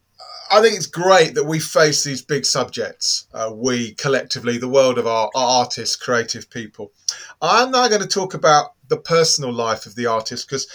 [0.51, 3.27] I think it's great that we face these big subjects.
[3.33, 6.91] Uh, we collectively, the world of our, our artists, creative people.
[7.41, 10.67] I'm now going to talk about the personal life of the artist because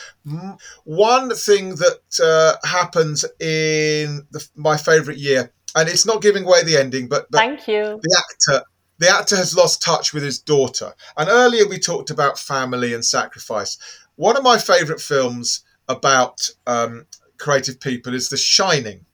[0.85, 6.65] one thing that uh, happens in the, my favourite year, and it's not giving away
[6.65, 8.01] the ending, but, but Thank you.
[8.03, 8.65] the actor
[8.99, 13.05] the actor has lost touch with his daughter and earlier we talked about family and
[13.05, 13.79] sacrifice
[14.17, 17.07] one of my favorite films about um,
[17.39, 19.05] creative people is the shining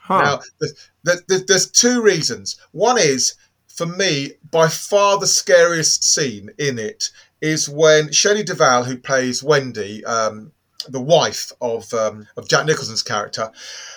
[0.00, 0.20] Huh.
[0.22, 0.74] now the,
[1.04, 3.34] the, the, there's two reasons one is
[3.68, 9.42] for me by far the scariest scene in it is when Shelley Duvall, who plays
[9.42, 10.52] Wendy, um,
[10.88, 13.50] the wife of um, of Jack Nicholson's character,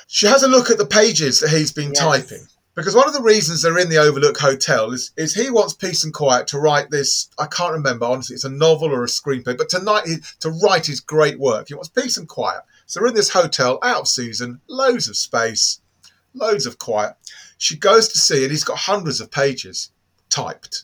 [0.08, 2.00] she has a look at the pages that he's been Yes.
[2.00, 2.48] typing.
[2.78, 6.04] Because one of the reasons they're in the Overlook Hotel is, is he wants peace
[6.04, 7.28] and quiet to write this.
[7.40, 10.86] I can't remember honestly, it's a novel or a screenplay, but tonight he, to write
[10.86, 11.70] his great work.
[11.70, 12.62] He wants peace and quiet.
[12.86, 15.82] So we're in this hotel, out of season, loads of space,
[16.36, 17.16] loads of quiet.
[17.58, 19.90] She goes to see, and he's got hundreds of pages
[20.30, 20.84] typed.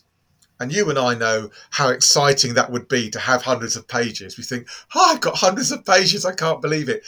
[0.58, 4.36] And you and I know how exciting that would be to have hundreds of pages.
[4.36, 4.66] We think,
[4.96, 7.04] oh, I've got hundreds of pages, I can't believe it.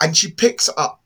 [0.00, 1.02] And she picks up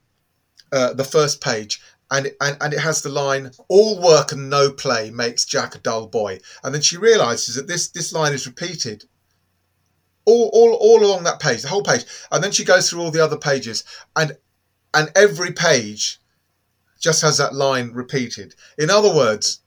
[0.71, 1.81] uh, the first page
[2.17, 5.79] and, and and it has the line all work and no play makes jack a
[5.79, 6.39] dull boy.
[6.63, 9.05] And then she realizes that this this line is repeated
[10.25, 12.05] all all all along that page the whole page.
[12.31, 13.85] And then she goes through all the other pages
[14.17, 14.37] and
[14.93, 16.21] and every page
[17.01, 18.55] just has that line repeated.
[18.79, 19.61] In other words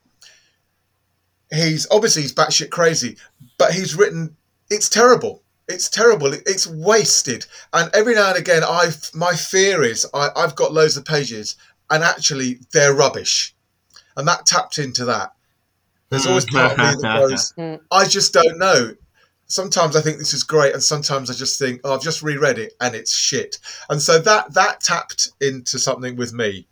[1.54, 3.18] he's obviously he's batshit crazy
[3.58, 4.36] but he's written
[4.70, 5.44] it's terrible.
[5.68, 6.34] It's terrible.
[6.34, 10.96] It's wasted, and every now and again, I my fear is I, I've got loads
[10.96, 11.58] of pages,
[11.90, 13.56] and actually they're rubbish,
[14.16, 15.34] and that tapped into that.
[16.10, 17.80] There's always part of me that goes, Mm.
[17.92, 18.94] I just don't know.
[19.50, 22.58] Sometimes I think this is great, and sometimes I just think, oh, I've just reread
[22.60, 23.60] it and it's shit.
[23.90, 26.68] And so that that tapped into something with me.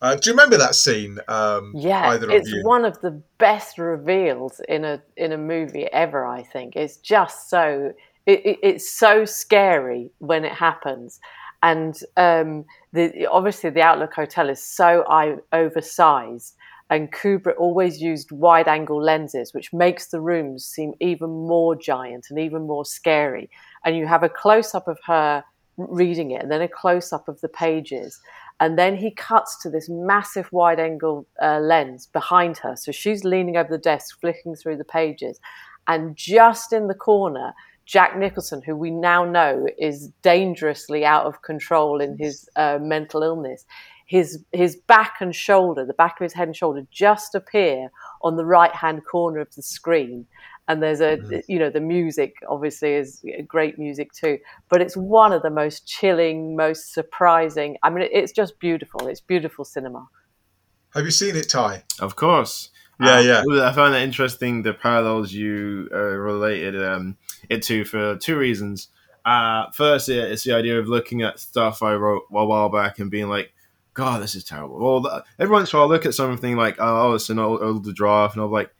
[0.00, 1.18] Uh, do you remember that scene?
[1.28, 2.62] Um, Yeah, either it's of you.
[2.64, 6.24] one of the best reveals in a in a movie ever.
[6.26, 7.92] I think it's just so
[8.26, 11.20] it, it, it's so scary when it happens,
[11.62, 15.04] and um, the obviously the Overlook Hotel is so
[15.52, 16.56] oversized,
[16.90, 22.26] and Kubrick always used wide angle lenses, which makes the rooms seem even more giant
[22.30, 23.48] and even more scary.
[23.84, 25.44] And you have a close up of her
[25.76, 28.20] reading it, and then a close up of the pages
[28.62, 32.76] and then he cuts to this massive wide angle uh, lens behind her.
[32.76, 35.40] So she's leaning over the desk, flicking through the pages.
[35.88, 37.54] And just in the corner,
[37.92, 43.22] Jack Nicholson, who we now know is dangerously out of control in his uh, mental
[43.22, 43.66] illness,
[44.06, 47.90] his, his back and shoulder, the back of his head and shoulder, just appear
[48.22, 50.26] on the right hand corner of the screen.
[50.68, 51.18] And there's a,
[51.48, 54.38] you know, the music obviously is great music too
[54.70, 57.76] but it's one of the most chilling, most surprising.
[57.82, 59.06] I mean, it's just beautiful.
[59.06, 60.08] It's beautiful cinema.
[60.94, 61.82] Have you seen it, Ty?
[62.00, 62.70] Of course.
[62.98, 63.68] Yeah, Um, yeah.
[63.68, 67.18] I found it interesting the parallels you uh, related um,
[67.48, 68.88] it to for two reasons.
[69.24, 73.10] Uh, first, it's the idea of looking at stuff I wrote a while back and
[73.10, 73.52] being like,
[73.94, 74.78] God, this is terrible.
[75.02, 77.62] Well, every once in a while, I look at something like, oh, it's an old,
[77.62, 78.74] older draft, and I'm like,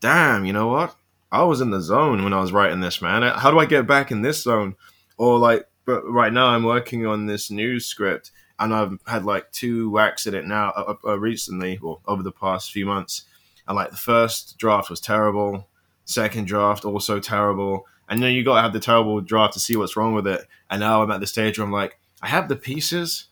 [0.00, 0.94] damn, you know what?
[1.32, 3.22] I was in the zone when I was writing this, man.
[3.22, 4.76] How do I get back in this zone?
[5.18, 9.50] Or like, but right now I'm working on this news script, and I've had like
[9.52, 13.22] two it now uh, uh, recently, or over the past few months.
[13.66, 15.66] And like the first draft was terrible,
[16.06, 19.76] second draft also terrible, and then you got to have the terrible draft to see
[19.76, 20.40] what's wrong with it.
[20.70, 23.26] And now I'm at the stage where I'm like, I have the pieces,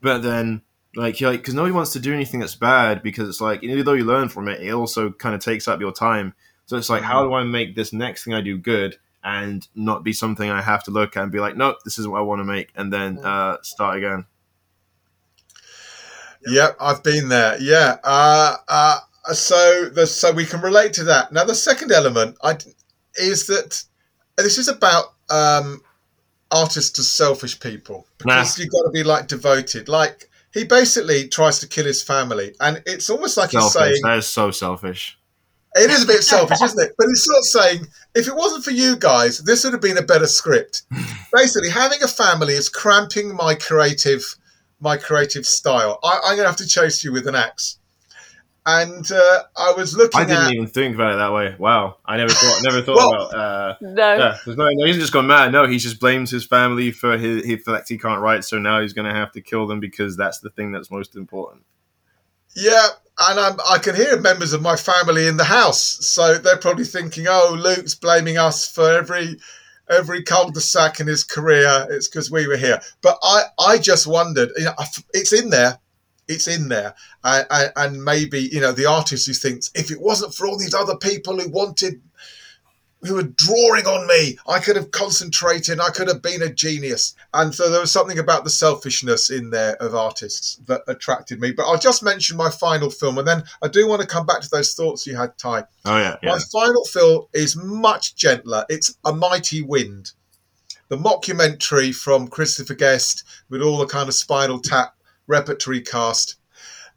[0.00, 0.62] but then
[0.94, 3.84] like you're like because nobody wants to do anything that's bad because it's like even
[3.84, 6.34] though you learn from it, it also kind of takes up your time.
[6.66, 10.04] So it's like, how do I make this next thing I do good and not
[10.04, 12.22] be something I have to look at and be like, nope, this isn't what I
[12.22, 14.26] want to make, and then uh, start again.
[16.46, 17.60] Yep, I've been there.
[17.60, 17.96] Yeah.
[18.04, 18.98] Uh, uh,
[19.34, 21.32] so the so we can relate to that.
[21.32, 22.58] Now the second element I,
[23.16, 23.82] is that
[24.36, 25.80] this is about um,
[26.50, 29.88] artists as selfish people because you've got to be like devoted.
[29.88, 34.18] Like he basically tries to kill his family, and it's almost like he's saying That
[34.18, 35.18] is so selfish.
[35.74, 36.92] it is a bit selfish, isn't it?
[36.96, 40.02] But it's not saying if it wasn't for you guys, this would have been a
[40.02, 40.82] better script.
[41.32, 44.24] Basically, having a family is cramping my creative,
[44.80, 45.98] my creative style.
[46.02, 47.78] I, I'm gonna have to chase you with an axe.
[48.68, 51.54] And uh, I was looking I didn't at even think about it that way.
[51.56, 53.34] Wow, I never thought, never thought Well- about.
[53.34, 55.52] Uh, No, yeah, there's no, no, he hasn't just gone mad.
[55.52, 58.80] No, he just blames his family for his, he fact he can't write, so now
[58.80, 61.62] he's going to have to kill them because that's the thing that's most important.
[62.56, 62.88] yeah,
[63.20, 66.84] and I'm, I can hear members of my family in the house, so they're probably
[66.84, 69.36] thinking, "Oh, Luke's blaming us for every."
[69.88, 72.80] Every cul-de-sac in his career, it's because we were here.
[73.02, 74.48] But I, I just wondered.
[74.56, 75.78] You know, I f- it's in there.
[76.28, 76.94] It's in there.
[77.24, 80.58] And, and, and maybe you know the artist who thinks if it wasn't for all
[80.58, 82.00] these other people who wanted
[83.02, 87.14] who were drawing on me i could have concentrated i could have been a genius.
[87.34, 91.52] And so there was something about the selfishness in there of artists that attracted me.
[91.52, 94.40] But i'll just mention my final film and then i do want to come back
[94.42, 95.64] to those thoughts you had ty.
[95.84, 96.30] Oh yeah, yeah.
[96.30, 98.64] my final film is much gentler.
[98.68, 100.12] It's A Mighty Wind,
[100.88, 104.95] the mockumentary from Christopher Guest with all the kind of Spinal Tap
[105.26, 106.36] repertory cast.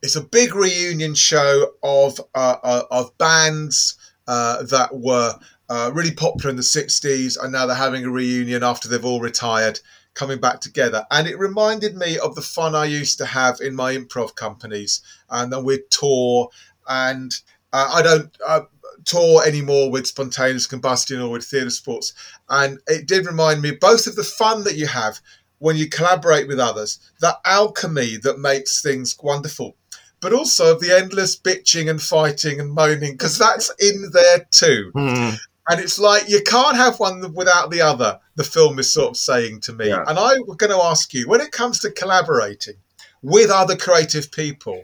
[0.02, 5.36] It's a big reunion show of uh, uh, of bands uh, that were
[5.70, 9.20] uh, really popular in the '60s, and now they're having a reunion after they've all
[9.20, 9.80] retired,
[10.14, 11.06] coming back together.
[11.12, 15.02] And it reminded me of the fun I used to have in my improv companies,
[15.30, 16.50] and then we'd tour.
[16.88, 17.34] And
[17.74, 18.62] uh, I don't uh,
[19.06, 22.14] tour anymore with spontaneous combustion or with theatre sports,
[22.50, 25.20] and it did remind me both of the fun that you have
[25.60, 29.76] when you collaborate with others, that alchemy that makes things wonderful,
[30.20, 34.92] but also of the endless bitching and fighting and moaning, because that's in there too.
[34.94, 35.36] Hmm.
[35.70, 39.18] And it's like you can't have one without the other, the film is sort of
[39.18, 39.90] saying to me.
[39.90, 40.04] Yeah.
[40.08, 42.76] And I'm going to ask you when it comes to collaborating
[43.22, 44.84] with other creative people,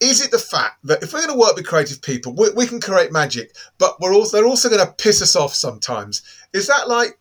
[0.00, 2.66] is it the fact that if we're going to work with creative people, we, we
[2.66, 6.22] can create magic, but we're also they're also going to piss us off sometimes?
[6.52, 7.18] Is that like,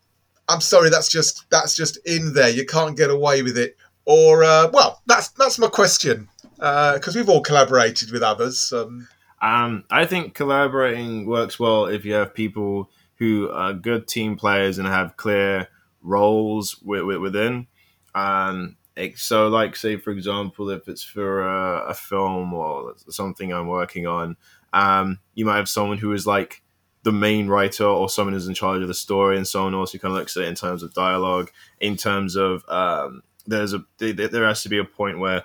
[0.54, 2.50] I'm sorry, that's just that's just in there.
[2.50, 3.76] You can't get away with it,
[4.06, 8.72] or uh, well, that's that's my question because we've all collaborated with others.
[8.72, 9.08] Um,
[9.42, 12.90] Um, I think collaborating works well if you have people who
[13.24, 15.68] who are good team players and have clear
[16.02, 17.68] roles within.
[18.14, 18.76] Um,
[19.16, 24.08] so, like, say for example, if it's for a, a film or something I'm working
[24.08, 24.36] on,
[24.74, 26.64] um, you might have someone who is like
[27.04, 30.00] the main writer or someone who's in charge of the story, and someone else who
[30.00, 33.84] kind of looks at it in terms of dialogue, in terms of um, there's a
[34.00, 35.44] there has to be a point where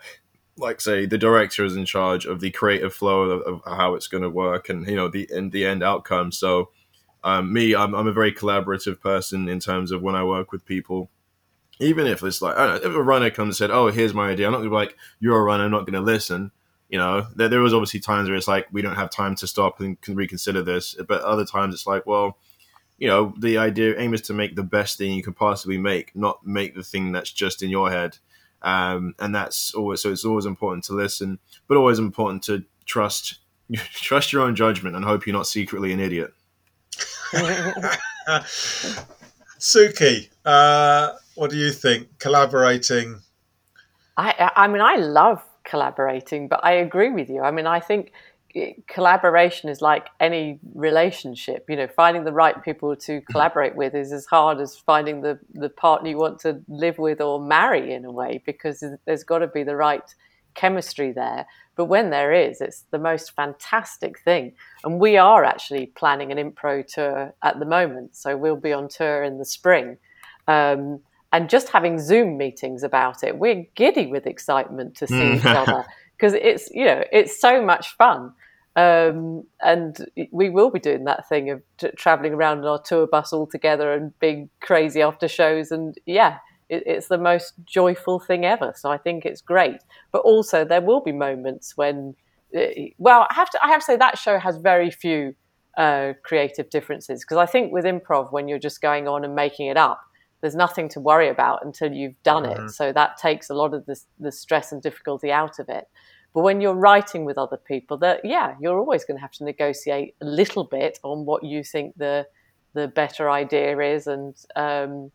[0.57, 4.09] like say the director is in charge of the creative flow of, of how it's
[4.09, 6.33] going to work and you know the and the end outcome.
[6.33, 6.71] So
[7.25, 10.65] um, me I'm, I'm a very collaborative person in terms of when i work with
[10.65, 11.11] people.
[11.81, 14.47] Even if it's like know, if a runner comes and said oh here's my idea
[14.47, 16.51] i'm not to be like you're a runner i'm not going to listen
[16.89, 19.47] you know there, there was obviously times where it's like we don't have time to
[19.47, 22.39] stop and can reconsider this but other times it's like well
[22.99, 26.15] you know the idea aim is to make the best thing you can possibly make
[26.17, 28.19] not make the thing that's just in your head
[28.63, 33.39] um, and that's always so it's always important to listen, but always important to trust
[33.93, 36.33] trust your own judgment and hope you're not secretly an idiot.
[39.59, 42.19] Suki, uh, what do you think?
[42.19, 43.21] Collaborating.
[44.17, 47.43] I I mean I love collaborating, but I agree with you.
[47.43, 48.13] I mean I think
[48.87, 54.11] collaboration is like any relationship you know finding the right people to collaborate with is
[54.11, 58.07] as hard as finding the the partner you want to live with or marry in
[58.07, 60.15] a way because there's got to be the right
[60.55, 61.47] chemistry there.
[61.77, 64.55] But when there is it's the most fantastic thing.
[64.83, 68.89] And we are actually planning an impro tour at the moment so we'll be on
[68.89, 69.99] tour in the spring.
[70.49, 71.01] Um,
[71.33, 75.85] and just having zoom meetings about it we're giddy with excitement to see each other
[76.19, 78.33] because it's you know it's so much fun.
[78.77, 83.09] Um, and we will be doing that thing of t- traveling around in our tour
[83.09, 88.21] bus all together and being crazy after shows and yeah it, it's the most joyful
[88.21, 89.81] thing ever so i think it's great.
[90.13, 92.15] But also there will be moments when
[92.57, 92.67] uh,
[92.99, 95.35] well i have to i have to say that show has very few
[95.77, 99.69] uh, creative differences because i think with improv when you're just going on and making
[99.69, 100.01] it up
[100.41, 102.67] there's nothing to worry about until you've done mm-hmm.
[102.67, 105.89] it so that takes a lot of the, the stress and difficulty out of it
[106.35, 109.45] but when you're writing with other people, that yeah, you're always going to have to
[109.45, 112.27] negotiate a little bit on what you think the
[112.75, 115.11] the better idea is, and um,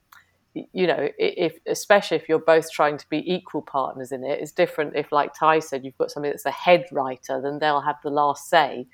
[0.54, 4.52] you know, if especially if you're both trying to be equal partners in it, it's
[4.52, 4.96] different.
[4.96, 8.10] If, like Ty said, you've got somebody that's a head writer, then they'll have the
[8.10, 8.88] last say.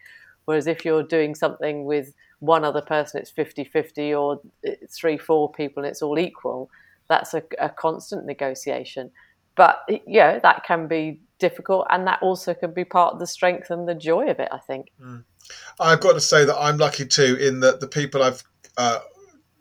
[0.46, 4.42] Whereas if you're doing something with one other person, it's 50 50 or
[4.90, 6.70] three, four people and it's all equal,
[7.08, 9.12] that's a, a constant negotiation.
[9.56, 13.72] But yeah, that can be difficult, and that also can be part of the strength
[13.72, 14.48] and the joy of it.
[14.54, 14.88] I think.
[15.02, 15.26] Mm.
[15.80, 18.44] I've got to say that I'm lucky too, in that the people I've
[18.78, 19.00] uh,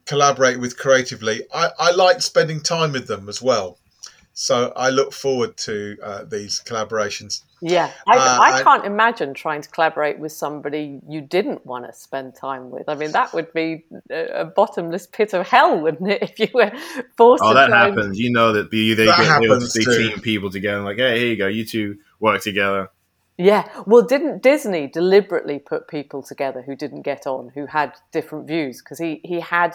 [0.06, 3.78] collaborated with creatively, I, I like spending time with them as well.
[4.40, 7.42] So I look forward to uh, these collaborations.
[7.60, 11.86] Yeah, I, uh, I can't I, imagine trying to collaborate with somebody you didn't want
[11.86, 12.88] to spend time with.
[12.88, 16.22] I mean, that would be a, bottomless pit of hell, wouldn't it?
[16.30, 16.70] If you were
[17.16, 17.42] forced.
[17.42, 18.06] To Oh, that happens.
[18.06, 18.16] And...
[18.16, 20.82] You know that they, they that get able to team people together.
[20.82, 22.90] Like, hey, here you go, you two work together.
[23.38, 28.46] Yeah, well, didn't Disney deliberately put people together who didn't get on, who had different
[28.46, 28.82] views?
[28.82, 29.74] Because he he had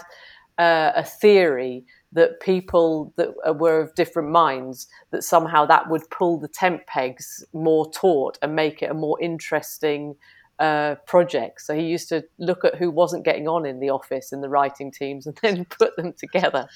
[0.58, 6.40] uh, a theory that people that were of different minds that somehow that would pull
[6.40, 10.16] the tent pegs more taut and make it a more interesting
[10.60, 11.62] uh, project.
[11.62, 14.50] So he used to look at who wasn't getting on in the office in the
[14.50, 16.68] writing teams and then put them together.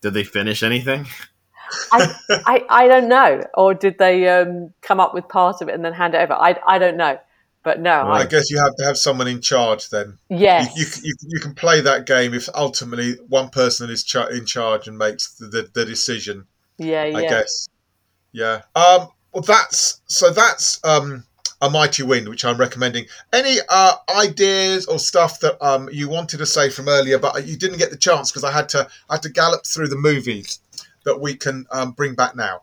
[0.00, 1.06] Did they finish anything?
[1.92, 2.14] I,
[2.46, 3.42] I, I don't know.
[3.54, 6.34] Or did they um, come up with part of it and then hand it over?
[6.34, 7.18] I, I don't know.
[7.66, 10.16] But no, well, I, I, guess you have to have someone in charge then.
[10.28, 14.46] Yes, you, you, you, you can play that game if ultimately one person is in
[14.46, 16.46] charge and makes the, the, the decision.
[16.78, 17.18] Yeah, yeah.
[17.18, 17.68] I guess.
[18.30, 18.62] Yeah.
[18.76, 19.08] Um.
[19.32, 20.30] Well, that's so.
[20.30, 21.24] That's um
[21.60, 23.06] a mighty wind, which I'm recommending.
[23.32, 27.56] Any uh, ideas or stuff that um, you wanted to say from earlier, but you
[27.56, 30.60] didn't get the chance because I had to I had to gallop through the movies
[31.04, 32.62] that we can um, bring back now.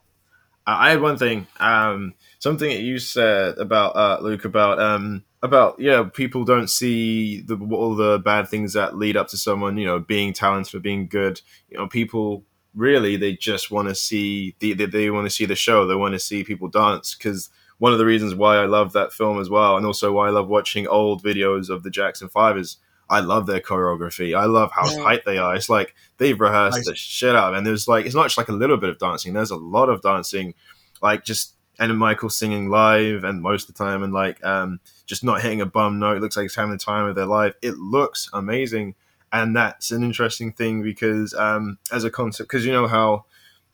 [0.66, 1.46] I had one thing.
[1.60, 2.14] Um,
[2.44, 7.56] something that you said about uh, Luke about um, about yeah, people don't see the
[7.72, 11.08] all the bad things that lead up to someone you know being talented or being
[11.08, 11.40] good.
[11.70, 15.46] You know, people really they just want to see the they, they want to see
[15.46, 15.86] the show.
[15.86, 19.14] They want to see people dance because one of the reasons why I love that
[19.14, 22.58] film as well, and also why I love watching old videos of the Jackson Five
[22.58, 22.76] is
[23.08, 24.36] I love their choreography.
[24.38, 25.02] I love how yeah.
[25.02, 25.56] tight they are.
[25.56, 26.88] It's like they've rehearsed nice.
[26.88, 28.98] the shit out, of and there's like it's not just like a little bit of
[28.98, 29.32] dancing.
[29.32, 30.52] There's a lot of dancing,
[31.00, 35.24] like just and Michael singing live and most of the time and like um, just
[35.24, 36.16] not hitting a bum note.
[36.16, 37.54] It looks like he's having the time of their life.
[37.62, 38.94] It looks amazing.
[39.32, 43.24] And that's an interesting thing because um, as a concept, because you know how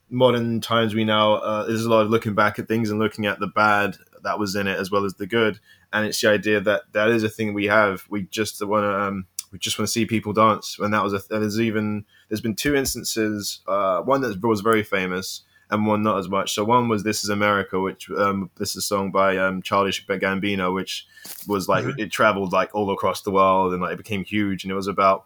[0.09, 3.27] modern times we now, uh, there's a lot of looking back at things and looking
[3.27, 5.59] at the bad that was in it as well as the good.
[5.93, 8.05] And it's the idea that that is a thing we have.
[8.09, 10.77] We just want to um, we just want to see people dance.
[10.79, 13.59] And that was a there's even there's been two instances.
[13.67, 16.53] Uh, one that was very famous and one not as much.
[16.53, 20.05] So one was "This Is America," which um, this is a song by um, Childish
[20.05, 21.07] Gambino, which
[21.47, 21.99] was like mm-hmm.
[21.99, 24.63] it traveled like all across the world and like it became huge.
[24.63, 25.25] And it was about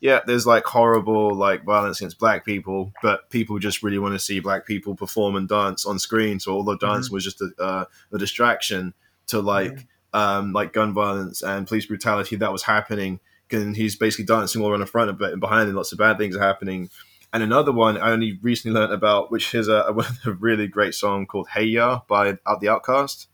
[0.00, 4.18] yeah, there's like horrible like violence against black people, but people just really want to
[4.18, 6.38] see black people perform and dance on screen.
[6.38, 7.14] So all the dance mm-hmm.
[7.14, 8.92] was just a, uh, a distraction
[9.28, 10.18] to like mm-hmm.
[10.18, 13.20] um, like gun violence and police brutality that was happening.
[13.50, 15.98] And he's basically dancing all around the front of it, and behind him, lots of
[15.98, 16.90] bad things are happening.
[17.34, 21.26] And another one I only recently learned about, which is a, a really great song
[21.26, 23.26] called "Hey Ya" by Out the OutKast.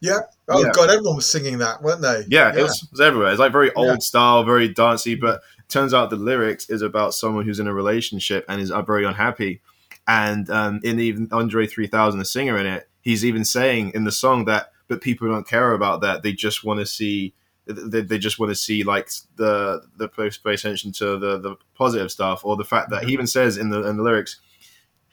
[0.00, 0.20] Yeah.
[0.48, 0.70] Oh yeah.
[0.72, 2.24] god, everyone was singing that, weren't they?
[2.28, 2.60] Yeah, yeah.
[2.60, 3.30] It, was, it, was, everywhere.
[3.30, 3.98] It's like very old yeah.
[3.98, 8.44] style, very dancey, but turns out the lyrics is about someone who's in a relationship
[8.48, 9.60] and is very unhappy.
[10.06, 14.12] And um, in even Andre 3000, the singer in it, he's even saying in the
[14.12, 16.22] song that, but people don't care about that.
[16.22, 17.34] They just want to see,
[17.68, 22.10] they, they just want to see like the the pay attention to the the positive
[22.10, 24.40] stuff or the fact that he even says in the in the lyrics,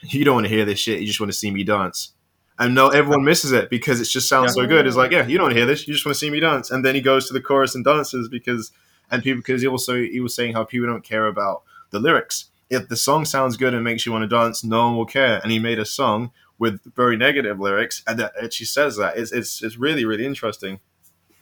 [0.02, 1.00] you don't want to hear this shit.
[1.00, 2.14] You just want to see me dance.
[2.58, 4.64] And no, everyone misses it because it just sounds yeah.
[4.64, 4.88] so good.
[4.88, 5.86] It's like, yeah, you don't hear this.
[5.86, 6.72] You just want to see me dance.
[6.72, 8.72] And then he goes to the chorus and dances because
[9.12, 12.46] and people because he also he was saying how people don't care about the lyrics.
[12.70, 15.40] If the song sounds good and makes you want to dance, no one will care.
[15.44, 19.32] And he made a song with very negative lyrics, and that actually says that it's
[19.34, 20.80] it's, it's really really interesting.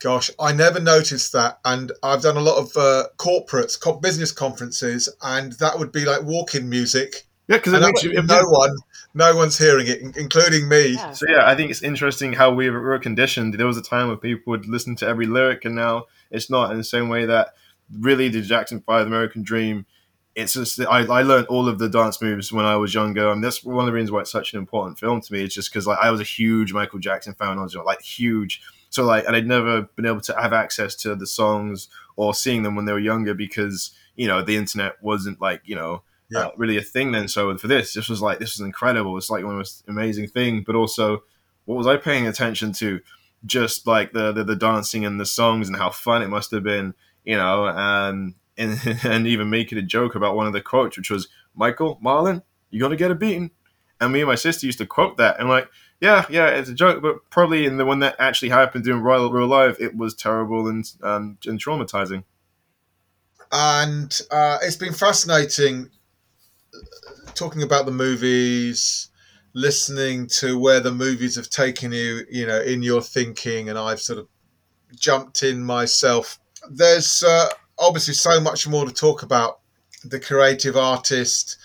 [0.04, 5.08] Gosh, I never noticed that, and I've done a lot of uh, corporates, business conferences,
[5.22, 7.26] and that would be like walking music.
[7.48, 8.76] Yeah, because no one
[9.14, 10.96] no one's hearing it, including me.
[10.96, 11.12] Yeah.
[11.14, 13.54] So yeah, I think it's interesting how we were conditioned.
[13.54, 16.72] There was a time where people would listen to every lyric, and now it's not
[16.72, 17.54] in the same way that
[17.98, 19.86] really the Jackson Five, American Dream.
[20.36, 23.42] It's just I, I learned all of the dance moves when I was younger, and
[23.42, 25.44] that's one of the reasons why it's such an important film to me.
[25.44, 27.58] It's just because like I was a huge Michael Jackson fan.
[27.58, 28.62] I was like huge,
[28.94, 32.62] so like, and I'd never been able to have access to the songs or seeing
[32.62, 36.42] them when they were younger because you know the internet wasn't like you know yeah.
[36.42, 37.28] uh, really a thing then.
[37.28, 39.18] So for this, this was like this was incredible.
[39.18, 40.62] It's like one of the most amazing thing.
[40.64, 41.24] But also,
[41.66, 43.02] what was I paying attention to?
[43.48, 46.64] Just like the, the, the dancing and the songs and how fun it must have
[46.64, 46.94] been,
[47.26, 51.10] you know, and and and even making a joke about one of the quotes, which
[51.10, 53.50] was Michael Marlon, you're gonna get a beating.
[54.00, 55.68] And me and my sister used to quote that, and like,
[56.04, 59.32] yeah, yeah, it's a joke, but probably in the one that actually happened in real,
[59.32, 62.26] real life, it was terrible and um, and traumatizing.
[63.54, 65.90] And uh, it's been fascinating
[67.36, 69.12] talking about the movies,
[69.54, 74.02] listening to where the movies have taken you, you know, in your thinking, and I've
[74.02, 74.28] sort of
[74.94, 76.38] jumped in myself.
[76.70, 77.48] There's uh,
[77.80, 79.62] obviously so much more to talk about
[80.04, 81.56] the creative artist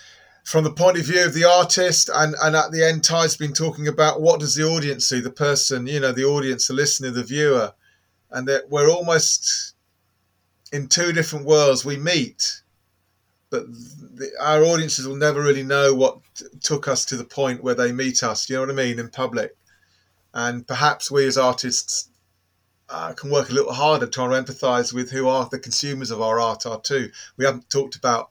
[0.43, 3.53] from the point of view of the artist and, and at the end ty's been
[3.53, 7.11] talking about what does the audience see the person you know the audience the listener
[7.11, 7.73] the viewer
[8.31, 9.73] and that we're almost
[10.71, 12.61] in two different worlds we meet
[13.49, 17.63] but the, our audiences will never really know what t- took us to the point
[17.63, 18.49] where they meet us.
[18.49, 19.55] You know what I mean in public,
[20.33, 22.09] and perhaps we as artists
[22.89, 26.21] uh, can work a little harder trying to empathise with who are the consumers of
[26.21, 27.09] our art are too.
[27.37, 28.29] We haven't talked about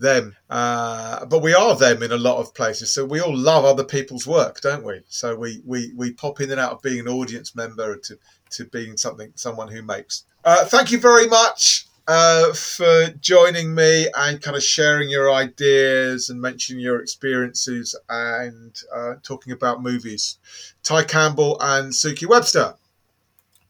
[0.00, 2.90] them, uh, but we are them in a lot of places.
[2.90, 5.02] So we all love other people's work, don't we?
[5.08, 8.18] So we we we pop in and out of being an audience member to
[8.50, 10.24] to being something someone who makes.
[10.44, 16.28] Uh, thank you very much uh, for joining me and kind of sharing your ideas
[16.30, 20.38] and mentioning your experiences and uh, talking about movies.
[20.82, 22.74] Ty Campbell and Suki Webster.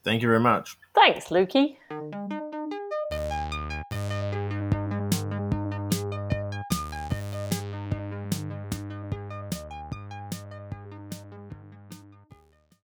[0.04, 0.78] Thank you very much.
[0.94, 1.76] Thanks, Lukey.